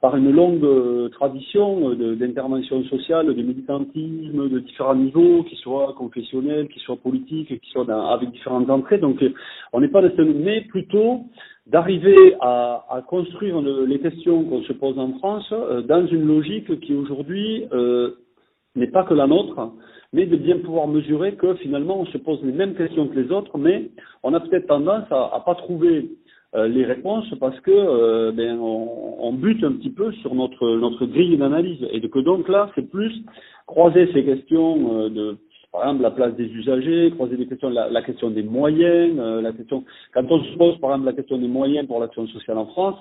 par 0.00 0.16
une 0.16 0.32
longue 0.32 1.10
tradition 1.12 1.94
d'intervention 1.94 2.82
sociale, 2.84 3.32
de 3.32 3.42
militantisme, 3.42 4.48
de 4.48 4.58
différents 4.58 4.96
niveaux, 4.96 5.44
qui 5.44 5.54
soient 5.56 5.94
confessionnels, 5.96 6.68
qui 6.68 6.80
soient 6.80 6.96
politiques, 6.96 7.60
qui 7.60 7.70
soient 7.70 7.86
avec 8.12 8.32
différentes 8.32 8.68
entrées. 8.68 8.98
Donc, 8.98 9.24
on 9.72 9.80
n'est 9.80 9.88
pas 9.88 10.02
dans 10.02 10.10
ce, 10.16 10.22
mais 10.22 10.62
plutôt 10.62 11.20
d'arriver 11.66 12.34
à, 12.40 12.84
à, 12.90 13.02
construire 13.02 13.60
les 13.60 14.00
questions 14.00 14.42
qu'on 14.44 14.62
se 14.62 14.72
pose 14.72 14.98
en 14.98 15.12
France 15.18 15.46
euh, 15.52 15.82
dans 15.82 16.04
une 16.06 16.26
logique 16.26 16.80
qui 16.80 16.94
aujourd'hui 16.94 17.64
euh, 17.72 18.16
n'est 18.76 18.90
pas 18.90 19.04
que 19.04 19.14
la 19.14 19.26
nôtre, 19.26 19.72
mais 20.12 20.26
de 20.26 20.36
bien 20.36 20.58
pouvoir 20.58 20.88
mesurer 20.88 21.34
que 21.34 21.54
finalement 21.56 22.00
on 22.00 22.06
se 22.06 22.18
pose 22.18 22.42
les 22.42 22.52
mêmes 22.52 22.74
questions 22.74 23.08
que 23.08 23.18
les 23.18 23.30
autres, 23.30 23.58
mais 23.58 23.90
on 24.22 24.34
a 24.34 24.40
peut-être 24.40 24.66
tendance 24.66 25.10
à, 25.10 25.30
à 25.34 25.42
pas 25.44 25.54
trouver 25.54 26.10
euh, 26.54 26.68
les 26.68 26.84
réponses 26.84 27.32
parce 27.40 27.58
que 27.60 27.70
euh, 27.70 28.30
ben, 28.30 28.58
on, 28.60 29.32
bute 29.32 29.64
un 29.64 29.72
petit 29.72 29.88
peu 29.88 30.12
sur 30.12 30.34
notre 30.34 30.76
notre 30.76 31.06
grille 31.06 31.38
d'analyse. 31.38 31.86
Et 31.90 32.00
que 32.06 32.18
donc 32.18 32.46
là 32.48 32.70
c'est 32.74 32.90
plus 32.90 33.12
croiser 33.66 34.12
ces 34.12 34.22
questions 34.22 35.00
euh, 35.00 35.08
de 35.08 35.36
par 35.72 35.84
exemple 35.84 36.02
la 36.02 36.10
place 36.10 36.34
des 36.36 36.44
usagers, 36.44 37.10
croiser 37.12 37.38
des 37.38 37.46
questions, 37.46 37.70
la, 37.70 37.88
la 37.88 38.02
question 38.02 38.28
des 38.30 38.42
moyens, 38.42 39.16
la 39.16 39.52
question 39.52 39.84
quand 40.12 40.30
on 40.30 40.44
se 40.44 40.58
pose 40.58 40.78
par 40.80 40.90
exemple 40.90 41.06
la 41.06 41.14
question 41.14 41.38
des 41.38 41.48
moyens 41.48 41.86
pour 41.86 41.98
l'action 41.98 42.26
sociale 42.26 42.58
en 42.58 42.66
France 42.66 43.00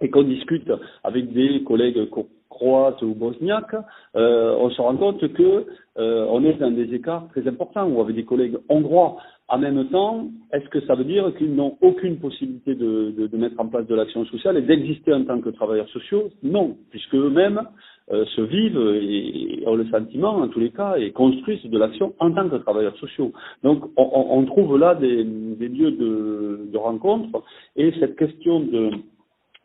et 0.00 0.10
qu'on 0.10 0.24
discute 0.24 0.72
avec 1.04 1.32
des 1.32 1.62
collègues 1.62 2.08
croate 2.48 3.02
ou 3.02 3.14
bosniaque, 3.14 3.74
euh, 4.16 4.56
on 4.58 4.70
se 4.70 4.80
rend 4.80 4.96
compte 4.96 5.32
que 5.32 5.66
euh, 5.98 6.26
on 6.28 6.44
est 6.44 6.54
dans 6.54 6.70
des 6.70 6.94
écarts 6.94 7.28
très 7.30 7.46
importants, 7.46 7.88
ou 7.88 8.00
avec 8.00 8.16
des 8.16 8.24
collègues 8.24 8.56
hongrois. 8.68 9.16
En 9.48 9.58
même 9.58 9.88
temps, 9.90 10.26
est-ce 10.52 10.68
que 10.70 10.80
ça 10.86 10.94
veut 10.94 11.04
dire 11.04 11.32
qu'ils 11.36 11.54
n'ont 11.54 11.76
aucune 11.82 12.18
possibilité 12.18 12.74
de, 12.74 13.28
mettre 13.36 13.60
en 13.60 13.68
place 13.68 13.86
de 13.86 13.94
l'action 13.94 14.24
sociale 14.26 14.56
et 14.56 14.62
d'exister 14.62 15.12
en 15.12 15.24
tant 15.24 15.40
que 15.40 15.50
travailleurs 15.50 15.88
sociaux? 15.90 16.30
Non, 16.42 16.76
puisque 16.90 17.14
eux-mêmes 17.14 17.60
euh, 18.10 18.24
se 18.36 18.40
vivent 18.40 18.78
et, 19.02 19.62
ont 19.66 19.76
le 19.76 19.86
sentiment, 19.86 20.36
en 20.36 20.48
tous 20.48 20.60
les 20.60 20.70
cas, 20.70 20.96
et 20.96 21.12
construisent 21.12 21.64
de 21.64 21.78
l'action 21.78 22.14
en 22.20 22.32
tant 22.32 22.48
que 22.48 22.56
travailleurs 22.56 22.96
sociaux. 22.96 23.32
Donc, 23.62 23.84
on, 23.96 24.44
trouve 24.46 24.78
là 24.78 24.94
des, 24.94 25.24
lieux 25.24 25.92
de 25.92 26.76
rencontre, 26.78 27.42
et 27.76 27.92
cette 28.00 28.16
question 28.16 28.60
de 28.60 28.90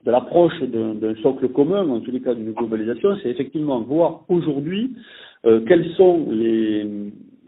de 0.06 0.12
l'approche 0.12 0.60
d'un 0.62 1.15
socle 1.22 1.50
commun, 1.50 1.88
en 1.89 2.00
tous 2.00 2.12
les 2.12 2.22
cas 2.22 2.34
d'une 2.34 2.53
globalisation, 2.53 3.18
c'est 3.22 3.29
effectivement 3.29 3.82
voir 3.82 4.24
aujourd'hui 4.29 4.96
euh, 5.46 5.62
quels 5.68 5.86
sont 5.96 6.27
les, 6.32 6.86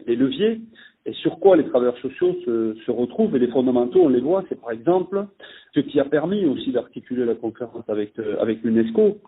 les, 0.06 0.16
leviers 0.16 0.60
et 1.06 1.12
sur 1.14 1.38
quoi 1.38 1.56
les 1.56 1.64
travailleurs 1.64 1.98
sociaux 1.98 2.36
se, 2.44 2.74
se, 2.84 2.90
retrouvent. 2.90 3.34
Et 3.36 3.38
les 3.38 3.48
fondamentaux, 3.48 4.02
on 4.02 4.08
les 4.08 4.20
voit, 4.20 4.44
c'est 4.48 4.60
par 4.60 4.70
exemple 4.70 5.26
ce 5.74 5.80
qui 5.80 5.98
a 5.98 6.04
permis 6.04 6.44
aussi 6.44 6.72
d'articuler 6.72 7.24
la 7.24 7.34
conférence 7.34 7.84
avec, 7.88 8.18
euh, 8.18 8.36
avec 8.40 8.62
l'UNESCO, 8.62 9.18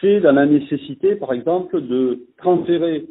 c'est 0.00 0.20
dans 0.20 0.32
la 0.32 0.46
nécessité, 0.46 1.16
par 1.16 1.32
exemple, 1.32 1.80
de 1.80 2.26
transférer 2.36 3.06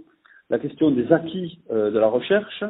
la 0.50 0.60
question 0.60 0.92
des 0.92 1.12
acquis 1.12 1.60
euh, 1.72 1.92
de 1.92 2.00
la 2.00 2.08
recherche 2.08 2.64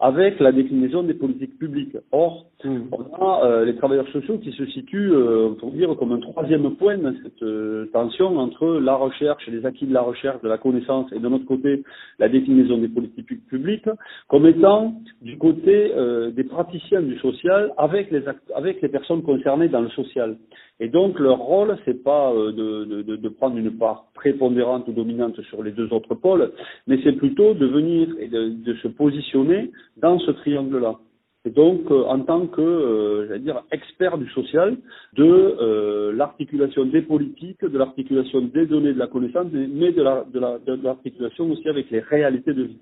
avec 0.00 0.40
la 0.40 0.52
déclinaison 0.52 1.02
des 1.02 1.14
politiques 1.14 1.58
publiques. 1.58 1.96
Or, 2.12 2.46
mmh. 2.64 2.78
on 2.92 3.24
a 3.24 3.44
euh, 3.44 3.64
les 3.64 3.76
travailleurs 3.76 4.08
sociaux 4.08 4.38
qui 4.38 4.52
se 4.52 4.66
situent, 4.66 5.12
euh, 5.12 5.50
pour 5.58 5.70
dire, 5.70 5.94
comme 5.96 6.12
un 6.12 6.18
troisième 6.18 6.74
point 6.76 6.98
dans 6.98 7.14
cette 7.22 7.42
euh, 7.42 7.86
tension 7.92 8.38
entre 8.38 8.80
la 8.80 8.94
recherche, 8.96 9.46
les 9.46 9.64
acquis 9.64 9.86
de 9.86 9.94
la 9.94 10.02
recherche, 10.02 10.40
de 10.42 10.48
la 10.48 10.58
connaissance, 10.58 11.12
et 11.12 11.18
de 11.18 11.28
notre 11.28 11.46
côté, 11.46 11.82
la 12.18 12.28
déclinaison 12.28 12.78
des 12.78 12.88
politiques 12.88 13.46
publiques, 13.46 13.88
comme 14.28 14.46
étant 14.46 14.94
du 15.22 15.38
côté 15.38 15.92
euh, 15.94 16.30
des 16.30 16.44
praticiens 16.44 17.02
du 17.02 17.18
social 17.18 17.72
avec 17.76 18.10
les, 18.10 18.22
avec 18.54 18.82
les 18.82 18.88
personnes 18.88 19.22
concernées 19.22 19.68
dans 19.68 19.80
le 19.80 19.90
social. 19.90 20.36
Et 20.80 20.88
donc, 20.88 21.20
leur 21.20 21.38
rôle, 21.38 21.78
c'est 21.84 22.02
pas 22.02 22.32
de, 22.34 22.84
de, 22.84 23.16
de, 23.16 23.28
prendre 23.28 23.56
une 23.56 23.70
part 23.78 24.06
prépondérante 24.12 24.88
ou 24.88 24.92
dominante 24.92 25.40
sur 25.42 25.62
les 25.62 25.70
deux 25.70 25.92
autres 25.92 26.16
pôles, 26.16 26.50
mais 26.88 26.98
c'est 27.04 27.12
plutôt 27.12 27.54
de 27.54 27.64
venir 27.64 28.08
et 28.18 28.26
de, 28.26 28.48
de 28.48 28.74
se 28.74 28.88
positionner 28.88 29.70
dans 29.96 30.18
ce 30.18 30.30
triangle-là. 30.30 30.98
Et 31.46 31.50
donc, 31.50 31.90
euh, 31.90 32.04
en 32.04 32.20
tant 32.20 32.46
que, 32.46 32.60
euh, 32.62 33.28
j'allais 33.28 33.40
dire, 33.40 33.62
expert 33.70 34.16
du 34.16 34.28
social, 34.30 34.78
de 35.12 35.24
euh, 35.24 36.12
l'articulation 36.14 36.86
des 36.86 37.02
politiques, 37.02 37.62
de 37.62 37.76
l'articulation 37.76 38.40
des 38.40 38.64
données 38.64 38.94
de 38.94 38.98
la 38.98 39.08
connaissance, 39.08 39.48
mais 39.52 39.92
de, 39.92 40.02
la, 40.02 40.24
de, 40.24 40.82
l'articulation 40.82 41.50
aussi 41.50 41.68
avec 41.68 41.90
les 41.90 42.00
réalités 42.00 42.54
de 42.54 42.62
vie. 42.62 42.78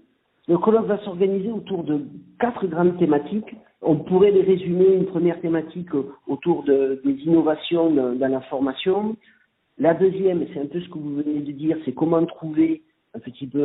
Le 0.46 0.58
colloque 0.58 0.86
va 0.86 0.98
s'organiser 0.98 1.50
autour 1.50 1.82
de 1.82 2.02
quatre 2.38 2.66
grandes 2.66 2.98
thématiques. 2.98 3.56
On 3.80 3.96
pourrait 3.96 4.30
les 4.30 4.42
résumer. 4.42 4.94
Une 4.94 5.06
première 5.06 5.40
thématique 5.40 5.90
autour 6.28 6.62
de, 6.62 7.00
des 7.04 7.14
innovations 7.24 7.90
dans 7.90 8.30
la 8.30 8.40
formation. 8.42 9.16
La 9.78 9.94
deuxième, 9.94 10.44
c'est 10.52 10.60
un 10.60 10.66
peu 10.66 10.80
ce 10.80 10.88
que 10.88 10.98
vous 10.98 11.16
venez 11.16 11.40
de 11.40 11.52
dire, 11.52 11.76
c'est 11.84 11.92
comment 11.92 12.24
trouver 12.26 12.82
un 13.14 13.20
petit 13.20 13.46
peu 13.46 13.60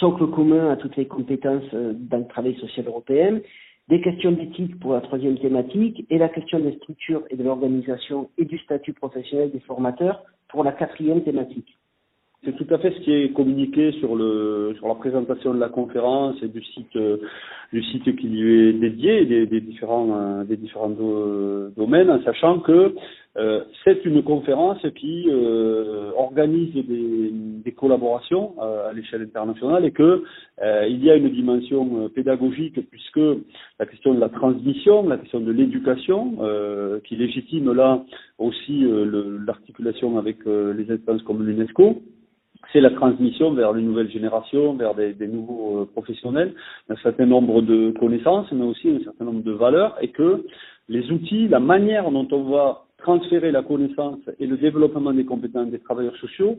socle 0.00 0.26
commun 0.28 0.70
à 0.70 0.76
toutes 0.76 0.96
les 0.96 1.06
compétences 1.06 1.62
euh, 1.74 1.92
dans 1.94 2.18
le 2.18 2.26
travail 2.26 2.56
social 2.58 2.86
européen, 2.86 3.40
des 3.88 4.00
questions 4.00 4.32
d'éthique 4.32 4.78
pour 4.80 4.92
la 4.92 5.00
troisième 5.00 5.38
thématique 5.38 6.06
et 6.10 6.18
la 6.18 6.28
question 6.28 6.60
des 6.60 6.76
structures 6.76 7.22
et 7.30 7.36
de 7.36 7.42
l'organisation 7.42 8.30
et 8.36 8.44
du 8.44 8.58
statut 8.58 8.92
professionnel 8.92 9.50
des 9.50 9.60
formateurs 9.60 10.22
pour 10.48 10.64
la 10.64 10.72
quatrième 10.72 11.22
thématique. 11.22 11.77
C'est 12.44 12.54
tout 12.54 12.72
à 12.72 12.78
fait 12.78 12.92
ce 12.92 13.00
qui 13.00 13.12
est 13.12 13.32
communiqué 13.34 13.90
sur 13.98 14.14
le 14.14 14.72
sur 14.76 14.86
la 14.86 14.94
présentation 14.94 15.52
de 15.52 15.58
la 15.58 15.68
conférence 15.68 16.36
et 16.40 16.46
du 16.46 16.62
site 16.62 16.94
euh, 16.94 17.16
du 17.72 17.82
site 17.82 18.14
qui 18.16 18.28
lui 18.28 18.68
est 18.68 18.72
dédié 18.74 19.24
des, 19.24 19.46
des 19.46 19.60
différents 19.60 20.08
euh, 20.16 20.44
des 20.44 20.56
différents 20.56 20.94
domaines, 21.76 22.10
en 22.10 22.22
sachant 22.22 22.60
que 22.60 22.94
euh, 23.38 23.64
c'est 23.82 24.04
une 24.04 24.22
conférence 24.22 24.78
qui 24.94 25.26
euh, 25.28 26.12
organise 26.16 26.72
des, 26.74 27.30
des 27.32 27.72
collaborations 27.72 28.54
à 28.60 28.92
l'échelle 28.92 29.22
internationale 29.22 29.84
et 29.84 29.90
que 29.90 30.22
il 30.88 31.04
y 31.04 31.10
a 31.10 31.16
une 31.16 31.30
dimension 31.30 32.08
pédagogique 32.08 32.88
puisque 32.88 33.20
la 33.80 33.86
question 33.86 34.14
de 34.14 34.20
la 34.20 34.28
transmission, 34.28 35.08
la 35.08 35.18
question 35.18 35.40
de 35.40 35.50
l'éducation, 35.50 36.38
qui 37.04 37.16
légitime 37.16 37.72
là 37.72 38.04
aussi 38.38 38.84
l'articulation 39.46 40.18
avec 40.18 40.38
les 40.46 40.90
instances 40.90 41.22
comme 41.22 41.44
l'UNESCO 41.44 42.00
c'est 42.72 42.80
la 42.80 42.90
transmission 42.90 43.52
vers 43.52 43.72
les 43.72 43.82
nouvelles 43.82 44.10
générations, 44.10 44.74
vers 44.74 44.94
des, 44.94 45.14
des 45.14 45.28
nouveaux 45.28 45.82
euh, 45.82 45.84
professionnels, 45.86 46.54
un 46.88 46.96
certain 46.96 47.26
nombre 47.26 47.62
de 47.62 47.92
connaissances, 47.98 48.50
mais 48.52 48.64
aussi 48.64 48.90
un 48.90 49.04
certain 49.04 49.24
nombre 49.24 49.42
de 49.42 49.52
valeurs, 49.52 49.96
et 50.00 50.08
que 50.08 50.44
les 50.88 51.10
outils, 51.10 51.48
la 51.48 51.60
manière 51.60 52.10
dont 52.10 52.28
on 52.32 52.44
va 52.44 52.84
transférer 52.98 53.52
la 53.52 53.62
connaissance 53.62 54.18
et 54.38 54.46
le 54.46 54.56
développement 54.56 55.12
des 55.12 55.24
compétences 55.24 55.70
des 55.70 55.78
travailleurs 55.78 56.16
sociaux, 56.16 56.58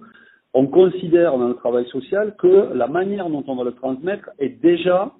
on 0.54 0.68
considère 0.68 1.38
dans 1.38 1.50
le 1.50 1.56
travail 1.56 1.88
social 1.90 2.36
que 2.38 2.74
la 2.74 2.88
manière 2.88 3.30
dont 3.30 3.44
on 3.48 3.56
va 3.56 3.64
le 3.64 3.74
transmettre 3.74 4.30
est 4.40 4.62
déjà 4.62 5.12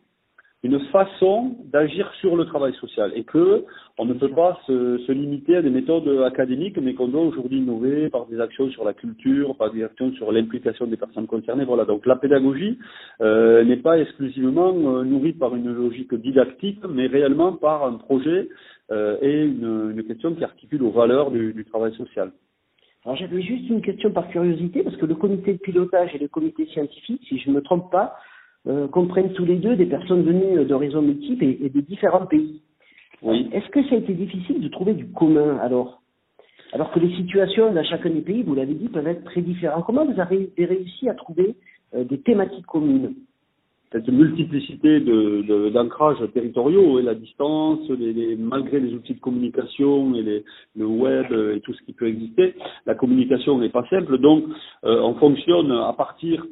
une 0.62 0.80
façon 0.88 1.56
d'agir 1.72 2.12
sur 2.20 2.36
le 2.36 2.46
travail 2.46 2.74
social 2.76 3.14
et 3.16 3.24
que 3.24 3.64
on 3.98 4.06
ne 4.06 4.14
peut 4.14 4.30
pas 4.30 4.60
se, 4.68 4.98
se 5.00 5.12
limiter 5.12 5.56
à 5.56 5.62
des 5.62 5.70
méthodes 5.70 6.08
académiques, 6.26 6.78
mais 6.78 6.94
qu'on 6.94 7.08
doit 7.08 7.22
aujourd'hui 7.22 7.60
innover 7.60 8.10
par 8.10 8.26
des 8.26 8.42
actions 8.42 8.70
sur 8.70 8.84
la 8.84 8.94
culture, 8.94 9.56
par 9.56 9.72
des 9.72 9.84
actions 9.84 10.12
sur 10.14 10.32
l'implication 10.32 10.86
des 10.86 10.98
personnes 10.98 11.28
concernées. 11.28 11.64
Voilà. 11.64 11.86
Donc 11.86 12.06
la 12.06 12.18
pédagogie 12.18 12.78
euh, 13.22 13.64
n'est 13.64 13.78
pas 13.78 14.00
exclusivement 14.00 14.74
euh, 14.74 15.04
nourrie 15.04 15.34
par 15.34 15.56
une 15.56 15.74
logique 15.74 16.14
didactique, 16.14 16.80
mais 16.90 17.08
réellement 17.08 17.54
par 17.54 17.86
un 17.86 17.94
projet 17.94 18.50
euh, 18.92 19.18
et 19.22 19.44
une, 19.44 19.94
une, 19.96 20.04
question 20.04 20.34
qui 20.34 20.44
articule 20.44 20.84
aux 20.84 20.92
valeurs 20.92 21.32
du, 21.32 21.54
du 21.54 21.64
travail 21.64 21.94
social. 21.94 22.32
Alors 23.06 23.16
j'avais 23.16 23.42
juste 23.42 23.70
une 23.70 23.82
question 23.82 24.12
par 24.12 24.28
curiosité, 24.28 24.84
parce 24.84 24.98
que 24.98 25.06
le 25.06 25.16
comité 25.16 25.54
de 25.54 25.60
pilotage 25.60 26.14
et 26.16 26.18
le 26.18 26.28
comité 26.28 26.66
scientifique, 26.66 27.22
si 27.30 27.40
je 27.40 27.50
ne 27.50 27.56
me 27.56 27.62
trompe 27.62 27.90
pas, 27.92 28.18
euh, 28.68 28.88
comprennent 28.88 29.34
tous 29.34 29.46
les 29.46 29.56
deux 29.56 29.76
des 29.76 29.86
personnes 29.86 30.24
venues 30.24 30.66
d'horizons 30.66 31.02
multiples 31.02 31.44
et, 31.44 31.60
et, 31.62 31.70
de 31.70 31.82
différents 31.82 32.26
pays. 32.26 32.62
Oui. 33.22 33.50
Est-ce 33.52 33.70
que 33.70 33.84
ça 33.84 33.96
a 33.96 33.98
été 33.98 34.14
difficile 34.14 34.62
de 34.62 34.68
trouver 34.68 34.94
du 34.94 35.08
commun 35.08 35.58
alors? 35.58 36.02
Alors 36.72 36.92
que 36.92 37.00
les 37.00 37.16
situations 37.16 37.74
dans 37.74 37.84
chacun 37.84 38.10
des 38.12 38.22
pays, 38.22 38.44
vous 38.44 38.56
l'avez 38.56 38.76
dit, 38.76 38.90
peuvent 38.90 39.08
être 39.08 39.24
très 39.24 39.42
différentes. 39.42 39.86
Comment 39.86 40.06
vous 40.06 40.20
avez 40.20 40.52
réussi 40.58 41.10
à 41.10 41.16
trouver 41.16 41.56
euh, 41.96 42.04
des 42.04 42.20
thématiques 42.20 42.66
communes? 42.66 43.16
Cette 43.92 44.08
multiplicité 44.08 45.00
d'ancrages 45.00 46.20
de, 46.20 46.28
territoriaux 46.28 47.00
et 47.00 47.02
la 47.02 47.16
distance, 47.16 47.90
les, 47.90 48.14
les, 48.14 48.36
malgré 48.36 48.80
les 48.80 48.94
outils 48.94 49.16
de 49.16 49.20
communication 49.20 50.14
et 50.14 50.22
les, 50.22 50.44
le 50.76 50.86
web 50.86 51.26
et 51.56 51.60
tout 51.62 51.74
ce 51.74 51.82
qui 51.82 51.94
peut 51.94 52.08
exister, 52.08 52.54
la 52.86 52.94
communication 52.94 53.58
n'est 53.58 53.70
pas 53.70 53.84
simple. 53.90 54.20
Donc, 54.20 54.44
euh, 54.84 55.02
on 55.02 55.16
fonctionne 55.16 55.72
à 55.72 55.92
partir 55.94 56.46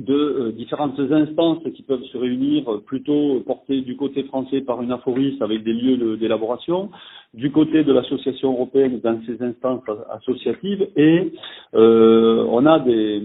de 0.00 0.14
euh, 0.14 0.52
différentes 0.52 0.98
instances 0.98 1.62
qui 1.74 1.82
peuvent 1.82 2.02
se 2.04 2.16
réunir 2.16 2.72
euh, 2.72 2.80
plutôt 2.80 3.40
portées 3.46 3.82
du 3.82 3.96
côté 3.96 4.24
français 4.24 4.62
par 4.62 4.80
une 4.82 4.92
aphoriste 4.92 5.42
avec 5.42 5.62
des 5.62 5.74
lieux 5.74 6.16
d'élaboration, 6.16 6.90
du 7.34 7.50
côté 7.52 7.84
de 7.84 7.92
l'association 7.92 8.52
européenne 8.52 9.00
dans 9.04 9.20
ces 9.26 9.42
instances 9.42 9.82
associatives 10.10 10.88
et 10.96 11.32
euh, 11.74 12.46
on 12.48 12.64
a 12.64 12.78
des 12.80 13.22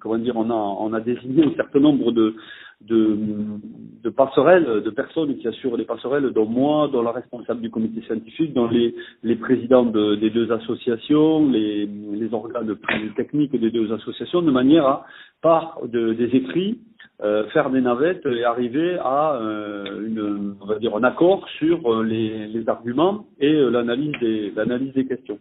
comment 0.00 0.18
dire 0.18 0.36
on 0.36 0.48
a 0.48 0.54
on 0.54 0.92
a 0.92 1.00
désigné 1.00 1.44
un 1.44 1.54
certain 1.56 1.80
nombre 1.80 2.12
de 2.12 2.36
de, 2.86 3.18
de 4.02 4.10
passerelles, 4.10 4.82
de 4.82 4.90
personnes 4.90 5.36
qui 5.36 5.48
assurent 5.48 5.76
les 5.76 5.84
passerelles, 5.84 6.30
dont 6.30 6.46
moi, 6.46 6.88
dont 6.92 7.02
la 7.02 7.12
responsable 7.12 7.60
du 7.60 7.70
comité 7.70 8.02
scientifique, 8.02 8.52
dont 8.54 8.68
les, 8.68 8.94
les 9.22 9.36
présidents 9.36 9.84
de, 9.84 10.16
des 10.16 10.30
deux 10.30 10.50
associations, 10.52 11.48
les, 11.50 11.86
les 11.86 12.34
organes 12.34 12.76
techniques 13.16 13.58
des 13.58 13.70
deux 13.70 13.92
associations, 13.92 14.42
de 14.42 14.50
manière 14.50 14.86
à, 14.86 15.06
par 15.40 15.80
de, 15.86 16.12
des 16.12 16.36
écrits, 16.36 16.78
euh, 17.22 17.48
faire 17.50 17.70
des 17.70 17.80
navettes 17.80 18.26
et 18.26 18.44
arriver 18.44 18.98
à 18.98 19.34
euh, 19.34 20.06
une, 20.06 20.56
on 20.60 20.66
va 20.66 20.78
dire 20.78 20.96
un 20.96 21.04
accord 21.04 21.48
sur 21.58 21.92
euh, 21.92 22.02
les, 22.02 22.48
les 22.48 22.68
arguments 22.68 23.26
et 23.38 23.52
l'analyse 23.52 24.14
des, 24.20 24.50
l'analyse 24.50 24.92
des 24.94 25.06
questions. 25.06 25.38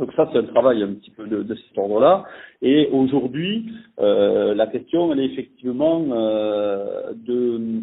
Donc 0.00 0.12
ça, 0.14 0.28
c'est 0.32 0.38
un 0.38 0.44
travail 0.44 0.82
un 0.82 0.94
petit 0.94 1.10
peu 1.10 1.26
de, 1.26 1.42
de 1.42 1.54
cet 1.54 1.76
ordre-là. 1.76 2.24
Et 2.62 2.88
aujourd'hui, 2.90 3.70
euh, 4.00 4.54
la 4.54 4.66
question, 4.66 5.12
elle 5.12 5.20
est 5.20 5.26
effectivement 5.26 6.02
euh, 6.10 7.12
de, 7.14 7.82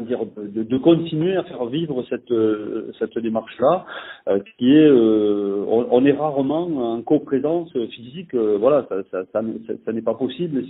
dire, 0.00 0.20
de, 0.36 0.62
de, 0.62 0.78
continuer 0.78 1.36
à 1.36 1.42
faire 1.44 1.66
vivre 1.66 2.02
cette, 2.08 2.32
cette 2.98 3.18
démarche-là, 3.18 3.84
euh, 4.28 4.40
qui 4.56 4.74
est, 4.74 4.88
euh, 4.88 5.64
on, 5.68 6.04
est 6.06 6.12
rarement 6.12 6.94
en 6.94 7.02
coprésence 7.02 7.70
physique. 7.90 8.34
Euh, 8.34 8.56
voilà, 8.58 8.86
ça, 8.88 9.02
ça, 9.10 9.24
ça, 9.32 9.42
ça 9.84 9.92
n'est 9.92 10.02
pas 10.02 10.14
possible. 10.14 10.64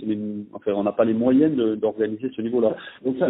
enfin, 0.51 0.73
on 0.73 0.83
n'a 0.83 0.91
pas 0.91 1.05
les 1.05 1.13
moyens 1.13 1.55
d'organiser 1.79 2.29
ce 2.35 2.41
niveau-là. 2.41 2.75
Donc 3.05 3.15
ça, 3.19 3.29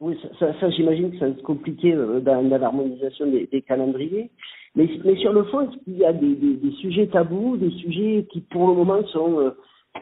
oui, 0.00 0.16
ça, 0.38 0.52
ça, 0.60 0.70
j'imagine 0.70 1.10
que 1.10 1.18
ça 1.18 1.26
va 1.26 1.32
être 1.32 1.42
compliqué 1.42 1.92
dans, 1.94 2.42
dans 2.42 2.58
l'harmonisation 2.58 3.26
des, 3.26 3.46
des 3.46 3.62
calendriers. 3.62 4.30
Mais, 4.76 4.88
sur 5.16 5.32
le 5.32 5.44
fond, 5.44 5.62
est-ce 5.62 5.84
qu'il 5.84 5.98
y 5.98 6.04
a 6.04 6.12
des, 6.12 6.58
sujets 6.80 7.06
tabous, 7.06 7.56
des 7.56 7.70
sujets 7.70 8.26
qui 8.32 8.40
pour 8.40 8.68
le 8.68 8.74
moment 8.74 9.04
sont 9.06 9.38
euh, 9.38 9.50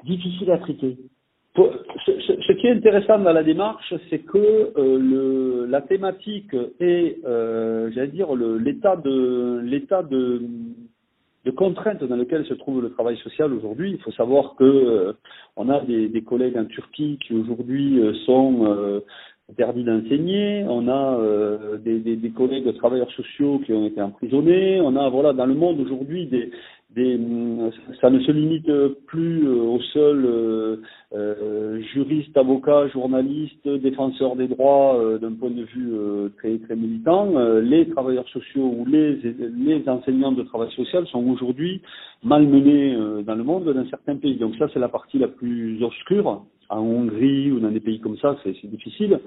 difficiles 0.04 0.50
à 0.50 0.58
traiter? 0.58 0.96
Ce, 1.54 2.52
qui 2.54 2.66
est 2.66 2.72
intéressant 2.72 3.18
dans 3.18 3.32
la 3.32 3.42
démarche, 3.42 3.92
c'est 4.08 4.20
que 4.20 4.72
euh, 4.78 5.66
la 5.68 5.82
thématique 5.82 6.56
et, 6.80 7.18
euh, 7.26 7.90
j'allais 7.92 8.08
dire, 8.08 8.34
l'état 8.34 8.96
de 8.96 9.60
l'état 9.62 10.02
dans 10.02 10.16
lequel 12.16 12.46
se 12.46 12.54
trouve 12.54 12.80
le 12.80 12.90
travail 12.92 13.18
social 13.18 13.52
aujourd'hui. 13.52 13.90
Il 13.90 13.98
faut 13.98 14.12
savoir 14.12 14.54
que 14.56 14.64
euh, 14.64 15.12
on 15.56 15.68
a 15.68 15.80
des, 15.80 16.22
collègues 16.22 16.56
en 16.56 16.64
Turquie 16.64 17.18
qui 17.26 17.34
aujourd'hui 17.34 18.00
sont 18.24 19.02
interdit 19.52 19.84
d'enseigner, 19.84 20.64
on 20.68 20.88
a 20.88 21.18
euh, 21.18 21.76
des, 21.78 22.30
collègues 22.30 22.74
travailleurs 22.76 23.10
sociaux 23.12 23.60
qui 23.64 23.72
ont 23.72 23.86
été 23.86 24.00
emprisonnés, 24.00 24.80
on 24.80 24.96
a 24.96 25.08
voilà 25.10 25.32
dans 25.32 25.46
le 25.46 25.54
monde 25.54 25.78
aujourd'hui 25.80 26.26
des, 26.26 26.50
des 26.94 27.18
ça 28.00 28.10
ne 28.10 28.20
se 28.20 28.30
limite 28.30 28.70
plus 29.06 29.46
euh, 29.46 29.62
aux 29.62 29.80
seuls 29.94 30.24
euh, 30.26 30.76
euh, 31.14 31.80
juristes, 31.92 32.36
avocats, 32.36 32.88
journalistes, 32.88 33.68
défenseurs 33.68 34.36
des 34.36 34.48
droits 34.48 34.96
euh, 34.96 35.18
d'un 35.18 35.32
point 35.32 35.50
de 35.50 35.62
vue 35.62 35.92
très 36.38 36.58
très 36.58 36.76
militant. 36.76 37.32
les 37.60 37.88
travailleurs 37.90 38.28
sociaux 38.28 38.74
ou 38.78 38.86
les 38.86 39.82
enseignants 39.86 40.32
de 40.32 40.42
travail 40.42 40.70
social 40.72 41.06
sont 41.06 41.24
aujourd'hui 41.28 41.82
malmenés 42.22 42.96
dans 43.24 43.34
le 43.34 43.44
monde 43.44 43.64
dans 43.72 43.88
certains 43.88 44.16
pays. 44.16 44.36
Donc 44.36 44.54
ça 44.56 44.66
c'est 44.72 44.80
la 44.80 44.88
partie 44.88 45.18
la 45.18 45.28
plus 45.28 45.82
obscure 45.82 46.42
en 46.68 46.80
Hongrie 46.80 47.52
ou 47.52 47.60
dans 47.60 47.70
des 47.70 47.80
pays 47.80 48.00
comme 48.00 48.16
ça, 48.18 48.36
c'est 48.42 48.66
difficile, 48.66 49.20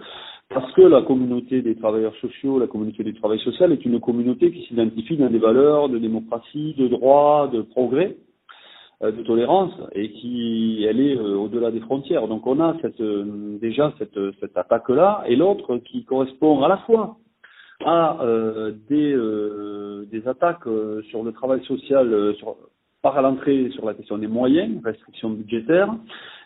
parce 0.49 0.71
que 0.73 0.81
la 0.81 1.01
communauté 1.01 1.61
des 1.61 1.75
travailleurs 1.75 2.15
sociaux, 2.17 2.59
la 2.59 2.67
communauté 2.67 3.03
du 3.03 3.13
travail 3.13 3.39
social 3.39 3.71
est 3.71 3.85
une 3.85 3.99
communauté 3.99 4.51
qui 4.51 4.65
s'identifie 4.67 5.17
dans 5.17 5.29
des 5.29 5.39
valeurs 5.39 5.89
de 5.89 5.97
démocratie, 5.97 6.75
de 6.77 6.87
droit, 6.87 7.49
de 7.51 7.61
progrès, 7.61 8.17
euh, 9.03 9.11
de 9.11 9.23
tolérance, 9.23 9.73
et 9.93 10.09
qui, 10.11 10.85
elle 10.87 10.99
est 10.99 11.17
euh, 11.17 11.35
au-delà 11.35 11.71
des 11.71 11.81
frontières. 11.81 12.27
Donc 12.27 12.47
on 12.47 12.59
a 12.59 12.75
euh, 13.01 13.57
déjà 13.59 13.93
cette, 13.97 14.17
attaque-là, 14.55 15.23
et 15.27 15.35
l'autre 15.35 15.77
qui 15.77 16.05
correspond 16.05 16.63
à 16.63 16.69
la 16.69 16.77
fois 16.77 17.17
à 17.85 18.19
des, 18.89 19.13
des 20.09 20.27
attaques 20.29 20.63
sur 21.09 21.23
le 21.23 21.33
travail 21.33 21.61
social, 21.65 22.33
sur, 22.37 22.55
par 23.01 23.21
l'entrée 23.21 23.69
sur 23.71 23.85
la 23.85 23.93
question 23.93 24.17
des 24.17 24.27
moyens, 24.27 24.81
restrictions 24.81 25.29
budgétaires, 25.29 25.93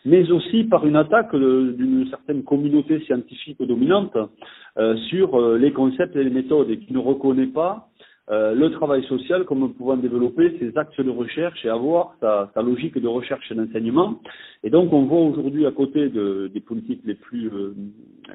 mais 0.06 0.30
aussi 0.32 0.64
par 0.64 0.86
une 0.86 0.96
attaque 0.96 1.36
d'une 1.36 2.08
certaine 2.10 2.44
communauté 2.44 3.00
scientifique 3.02 3.62
dominante 3.62 4.18
euh, 4.78 4.96
sur 5.10 5.40
euh, 5.40 5.58
les 5.58 5.72
concepts 5.72 6.16
et 6.16 6.24
les 6.24 6.30
méthodes 6.30 6.70
et 6.70 6.80
qui 6.80 6.94
ne 6.94 7.00
reconnaît 7.00 7.48
pas 7.48 7.90
euh, 8.30 8.54
le 8.54 8.70
travail 8.72 9.04
social 9.06 9.44
comme 9.46 9.74
pouvant 9.74 9.98
développer 9.98 10.56
ses 10.60 10.78
axes 10.78 11.00
de 11.00 11.10
recherche 11.10 11.66
et 11.66 11.70
avoir 11.70 12.16
sa, 12.20 12.52
sa 12.54 12.62
logique 12.62 12.98
de 12.98 13.08
recherche 13.08 13.52
et 13.52 13.56
d'enseignement. 13.56 14.20
Et 14.64 14.70
donc 14.70 14.94
on 14.94 15.06
voit 15.06 15.22
aujourd'hui 15.22 15.66
à 15.66 15.72
côté 15.72 16.10
de, 16.10 16.50
des 16.54 16.62
politiques 16.62 17.02
les 17.06 17.16
plus, 17.16 17.52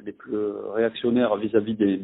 les 0.05 0.11
plus 0.11 0.35
réactionnaires 0.73 1.35
vis-à-vis 1.37 1.75
des, 1.75 2.01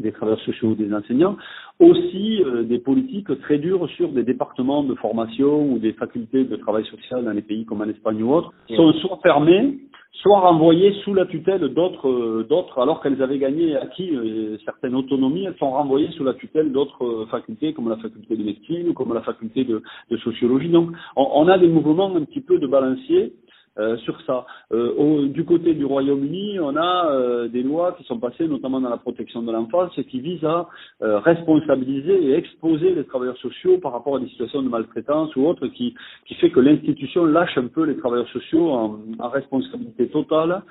des 0.00 0.12
travailleurs 0.12 0.40
sociaux 0.40 0.68
ou 0.68 0.74
des 0.74 0.92
enseignants, 0.92 1.36
aussi 1.80 2.42
euh, 2.42 2.64
des 2.64 2.78
politiques 2.78 3.28
très 3.42 3.58
dures 3.58 3.88
sur 3.90 4.10
des 4.10 4.22
départements 4.22 4.82
de 4.82 4.94
formation 4.94 5.72
ou 5.72 5.78
des 5.78 5.92
facultés 5.92 6.44
de 6.44 6.56
travail 6.56 6.84
social 6.86 7.24
dans 7.24 7.32
les 7.32 7.42
pays 7.42 7.64
comme 7.64 7.80
en 7.80 7.88
Espagne 7.88 8.22
ou 8.22 8.32
autres, 8.32 8.52
sont 8.74 8.92
soit 8.94 9.18
fermées, 9.22 9.78
soit 10.12 10.40
renvoyées 10.40 10.92
sous 11.04 11.14
la 11.14 11.26
tutelle 11.26 11.60
d'autres, 11.68 12.08
euh, 12.08 12.46
d'autres 12.48 12.80
alors 12.80 13.00
qu'elles 13.00 13.22
avaient 13.22 13.38
gagné 13.38 13.70
et 13.70 13.76
acquis 13.76 14.10
euh, 14.14 14.56
certaines 14.64 14.94
autonomies, 14.94 15.44
elles 15.44 15.58
sont 15.58 15.70
renvoyées 15.70 16.10
sous 16.16 16.24
la 16.24 16.34
tutelle 16.34 16.72
d'autres 16.72 17.26
facultés 17.30 17.72
comme 17.72 17.88
la 17.88 17.96
faculté 17.96 18.36
de 18.36 18.42
médecine 18.42 18.88
ou 18.88 18.92
comme 18.94 19.14
la 19.14 19.22
faculté 19.22 19.64
de, 19.64 19.82
de 20.10 20.16
sociologie. 20.18 20.68
Donc 20.68 20.90
on, 21.16 21.28
on, 21.34 21.48
a 21.48 21.58
des 21.58 21.68
mouvements 21.68 22.14
un 22.14 22.24
petit 22.24 22.40
peu 22.40 22.58
de 22.58 22.66
balancier 22.66 23.32
euh, 23.78 23.96
sur 23.98 24.20
ça. 24.22 24.44
Euh, 24.72 25.28
du 25.28 25.44
côté 25.44 25.74
du 25.74 25.84
Royaume-Uni, 25.84 26.58
on 26.58 26.74
a 26.74 27.12
euh, 27.12 27.48
des 27.48 27.62
lois 27.62 27.92
qui 27.92 28.02
sont 28.04 28.18
passées, 28.18 28.48
notamment 28.48 28.80
dans 28.80 28.88
la 28.88 28.96
protection 28.96 29.42
de 29.42 29.52
l'enfance, 29.52 29.92
qui 30.10 30.20
visent 30.20 30.44
à 30.44 30.68
responsabiliser 31.00 32.24
et 32.24 32.34
exposer 32.34 32.94
les 32.94 33.04
travailleurs 33.04 33.36
sociaux 33.38 33.78
par 33.78 33.92
rapport 33.92 34.16
à 34.16 34.20
des 34.20 34.28
situations 34.28 34.62
de 34.62 34.68
maltraitance 34.68 35.34
ou 35.36 35.46
autres, 35.46 35.68
qui, 35.68 35.94
fait 36.40 36.50
que 36.50 36.60
l'institution 36.60 37.24
lâche 37.24 37.56
un 37.56 37.68
peu 37.68 37.84
les 37.84 37.96
travailleurs 37.96 38.28
sociaux 38.28 38.70
en, 38.70 38.98
responsabilité 39.28 40.08
totale 40.08 40.62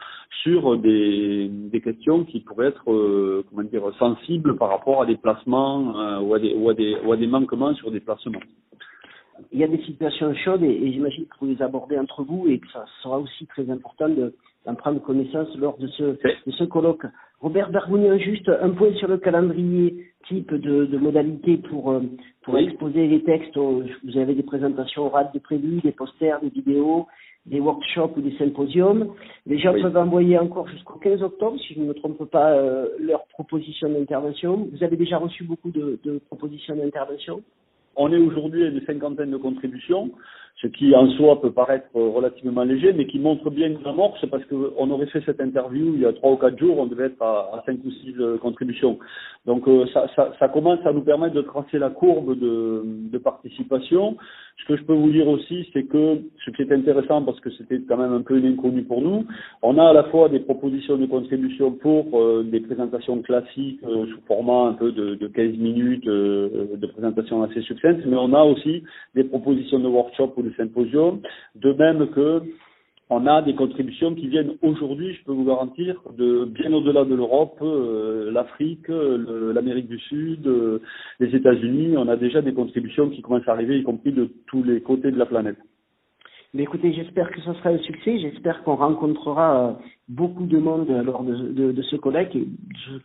sur 0.43 0.77
des, 0.77 1.49
questions 1.83 2.25
qui 2.25 2.41
pourraient 2.41 2.67
être 2.67 2.83
comment 2.83 3.63
dire 3.63 3.83
sensibles 3.99 4.57
par 4.57 4.69
rapport 4.69 5.01
à 5.01 5.05
des 5.05 5.17
placements 5.17 6.19
ou, 6.21 6.33
à 6.33 6.39
des, 6.39 6.55
ou 6.55 7.11
à 7.11 7.17
des 7.17 7.27
manquements 7.27 7.73
sur 7.75 7.91
des 7.91 7.99
placements 7.99 8.39
il 9.51 9.59
y 9.59 9.63
a 9.63 9.67
des 9.67 9.81
situations 9.83 10.33
chaudes 10.35 10.63
et, 10.63 10.69
et 10.71 10.91
j'imagine 10.91 11.25
que 11.25 11.35
vous 11.39 11.47
les 11.47 11.61
abordez 11.61 11.97
entre 11.97 12.23
vous 12.23 12.47
et 12.47 12.59
que 12.59 12.67
ça 12.71 12.85
sera 13.01 13.19
aussi 13.19 13.45
très 13.47 13.69
important 13.69 14.09
d'en 14.09 14.75
prendre 14.75 15.01
connaissance 15.01 15.55
lors 15.57 15.77
de 15.77 15.87
ce, 15.87 16.03
de 16.03 16.51
ce 16.51 16.63
colloque. 16.65 17.05
Robert 17.39 17.69
Bergounian, 17.69 18.17
juste 18.17 18.49
un 18.49 18.71
point 18.71 18.93
sur 18.95 19.07
le 19.07 19.17
calendrier 19.17 20.11
type 20.27 20.53
de, 20.53 20.85
de 20.85 20.97
modalités 20.97 21.57
pour, 21.57 21.91
euh, 21.91 22.01
pour 22.41 22.55
oui. 22.55 22.63
exposer 22.63 23.07
les 23.07 23.23
textes. 23.23 23.55
Vous 23.55 24.17
avez 24.17 24.33
des 24.33 24.43
présentations 24.43 25.05
orales 25.05 25.29
de 25.33 25.39
prévues, 25.39 25.79
des 25.81 25.91
posters, 25.91 26.41
des 26.41 26.49
vidéos, 26.49 27.07
des 27.45 27.59
workshops 27.59 28.13
ou 28.17 28.21
des 28.21 28.35
symposiums. 28.37 29.13
Les 29.45 29.59
gens 29.59 29.73
oui. 29.73 29.81
peuvent 29.83 29.97
envoyer 29.97 30.37
encore 30.37 30.67
jusqu'au 30.67 30.99
15 30.99 31.21
octobre, 31.21 31.57
si 31.59 31.75
je 31.75 31.79
ne 31.79 31.85
me 31.85 31.93
trompe 31.93 32.25
pas, 32.25 32.53
euh, 32.53 32.89
leurs 32.99 33.25
propositions 33.27 33.89
d'intervention. 33.89 34.67
Vous 34.71 34.83
avez 34.83 34.97
déjà 34.97 35.17
reçu 35.17 35.43
beaucoup 35.43 35.69
de, 35.69 35.99
de 36.03 36.19
propositions 36.27 36.75
d'intervention? 36.75 37.41
On 37.97 38.11
est 38.11 38.17
aujourd'hui 38.17 38.63
à 38.63 38.67
une 38.67 38.81
cinquantaine 38.85 39.31
de 39.31 39.37
contributions, 39.37 40.11
ce 40.61 40.67
qui 40.67 40.95
en 40.95 41.07
soi 41.11 41.39
peut 41.39 41.51
paraître 41.51 41.87
relativement 41.93 42.63
léger, 42.63 42.91
mais 42.91 43.05
qui 43.05 43.19
montre 43.19 43.51
bien 43.51 43.67
une 43.67 43.85
amorce, 43.85 44.25
parce 44.31 44.43
qu'on 44.45 44.89
aurait 44.89 45.05
fait 45.07 45.21
cette 45.23 45.39
interview 45.39 45.93
il 45.93 46.01
y 46.01 46.05
a 46.05 46.13
trois 46.13 46.31
ou 46.31 46.37
quatre 46.37 46.57
jours, 46.57 46.79
on 46.79 46.87
devait 46.87 47.05
être 47.05 47.21
à, 47.21 47.61
cinq 47.65 47.77
ou 47.85 47.91
six 47.91 48.15
euh, 48.19 48.37
contributions. 48.39 48.97
Donc 49.45 49.67
euh, 49.67 49.85
ça, 49.93 50.07
ça, 50.15 50.33
ça, 50.39 50.47
commence 50.49 50.79
à 50.85 50.93
nous 50.93 51.01
permettre 51.01 51.35
de 51.35 51.41
tracer 51.41 51.77
la 51.77 51.91
courbe 51.91 52.37
de, 52.39 53.17
participation. 53.23 54.15
Ce 54.57 54.65
que 54.67 54.77
je 54.77 54.83
peux 54.83 54.93
vous 54.93 55.11
dire 55.11 55.27
aussi, 55.27 55.67
c'est 55.73 55.83
que 55.83 56.21
ce 56.45 56.51
qui 56.51 56.61
est 56.61 56.71
intéressant, 56.71 57.23
parce 57.23 57.39
que 57.39 57.49
c'était 57.51 57.79
quand 57.87 57.97
même 57.97 58.13
un 58.13 58.21
peu 58.21 58.37
une 58.37 58.45
inconnue 58.45 58.83
pour 58.83 59.01
nous, 59.01 59.25
on 59.61 59.77
a 59.77 59.89
à 59.89 59.93
la 59.93 60.05
fois 60.05 60.29
des 60.29 60.39
propositions 60.39 60.97
de 60.97 61.05
contribution 61.05 61.71
pour 61.71 62.19
euh, 62.19 62.43
des 62.43 62.61
présentations 62.61 63.21
classiques 63.21 63.81
sous 63.81 64.21
format 64.27 64.69
un 64.69 64.73
peu 64.73 64.91
de, 64.91 65.15
de 65.15 65.27
15 65.27 65.57
minutes 65.57 66.05
de 66.05 66.87
présentation 66.93 67.43
assez 67.43 67.61
mais 68.05 68.17
on 68.17 68.33
a 68.33 68.43
aussi 68.43 68.83
des 69.15 69.23
propositions 69.23 69.79
de 69.79 69.87
workshop 69.87 70.33
ou 70.37 70.43
de 70.43 70.53
symposium, 70.57 71.21
de 71.55 71.73
même 71.73 72.07
que 72.09 72.41
on 73.09 73.25
a 73.25 73.41
des 73.41 73.55
contributions 73.55 74.13
qui 74.15 74.27
viennent 74.27 74.55
aujourd'hui, 74.61 75.13
je 75.13 75.23
peux 75.23 75.31
vous 75.31 75.45
garantir, 75.45 76.01
de 76.17 76.43
bien 76.43 76.73
au-delà 76.73 77.05
de 77.05 77.15
l'Europe, 77.15 77.57
euh, 77.61 78.29
l'Afrique, 78.31 78.89
l'Amérique 78.89 79.87
du 79.87 79.97
Sud, 79.97 80.45
euh, 80.45 80.81
les 81.21 81.33
États-Unis. 81.33 81.95
On 81.97 82.09
a 82.09 82.17
déjà 82.17 82.41
des 82.41 82.53
contributions 82.53 83.09
qui 83.09 83.21
commencent 83.21 83.47
à 83.47 83.53
arriver, 83.53 83.79
y 83.79 83.83
compris 83.83 84.11
de 84.11 84.29
tous 84.47 84.61
les 84.61 84.81
côtés 84.81 85.11
de 85.11 85.17
la 85.17 85.25
planète. 85.25 85.57
Mais 86.53 86.63
écoutez, 86.63 86.91
j'espère 86.91 87.31
que 87.31 87.39
ce 87.39 87.53
sera 87.53 87.69
un 87.69 87.77
succès. 87.77 88.19
J'espère 88.19 88.63
qu'on 88.63 88.75
rencontrera 88.75 89.69
euh, 89.69 89.73
beaucoup 90.09 90.45
de 90.45 90.57
monde 90.57 90.89
lors 90.89 91.23
de, 91.23 91.81
ce 91.83 91.95
colloque, 91.95 92.37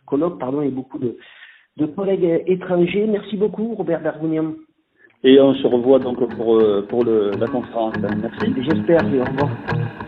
colloque 0.05 0.37
pardon, 0.37 0.61
et 0.61 0.69
beaucoup 0.69 0.99
de, 0.99 1.15
de 1.77 1.85
collègues 1.85 2.43
étrangers. 2.47 3.07
Merci 3.07 3.37
beaucoup, 3.37 3.75
Robert 3.75 4.01
Bergounian. 4.01 4.55
Et 5.23 5.39
on 5.39 5.53
se 5.55 5.65
revoit 5.67 5.99
donc 5.99 6.17
pour, 6.35 6.61
pour 6.89 7.03
le, 7.05 7.31
la 7.39 7.47
conférence. 7.47 7.93
Merci. 8.01 8.53
J'espère, 8.61 9.01
et 9.13 9.21
au. 9.21 10.02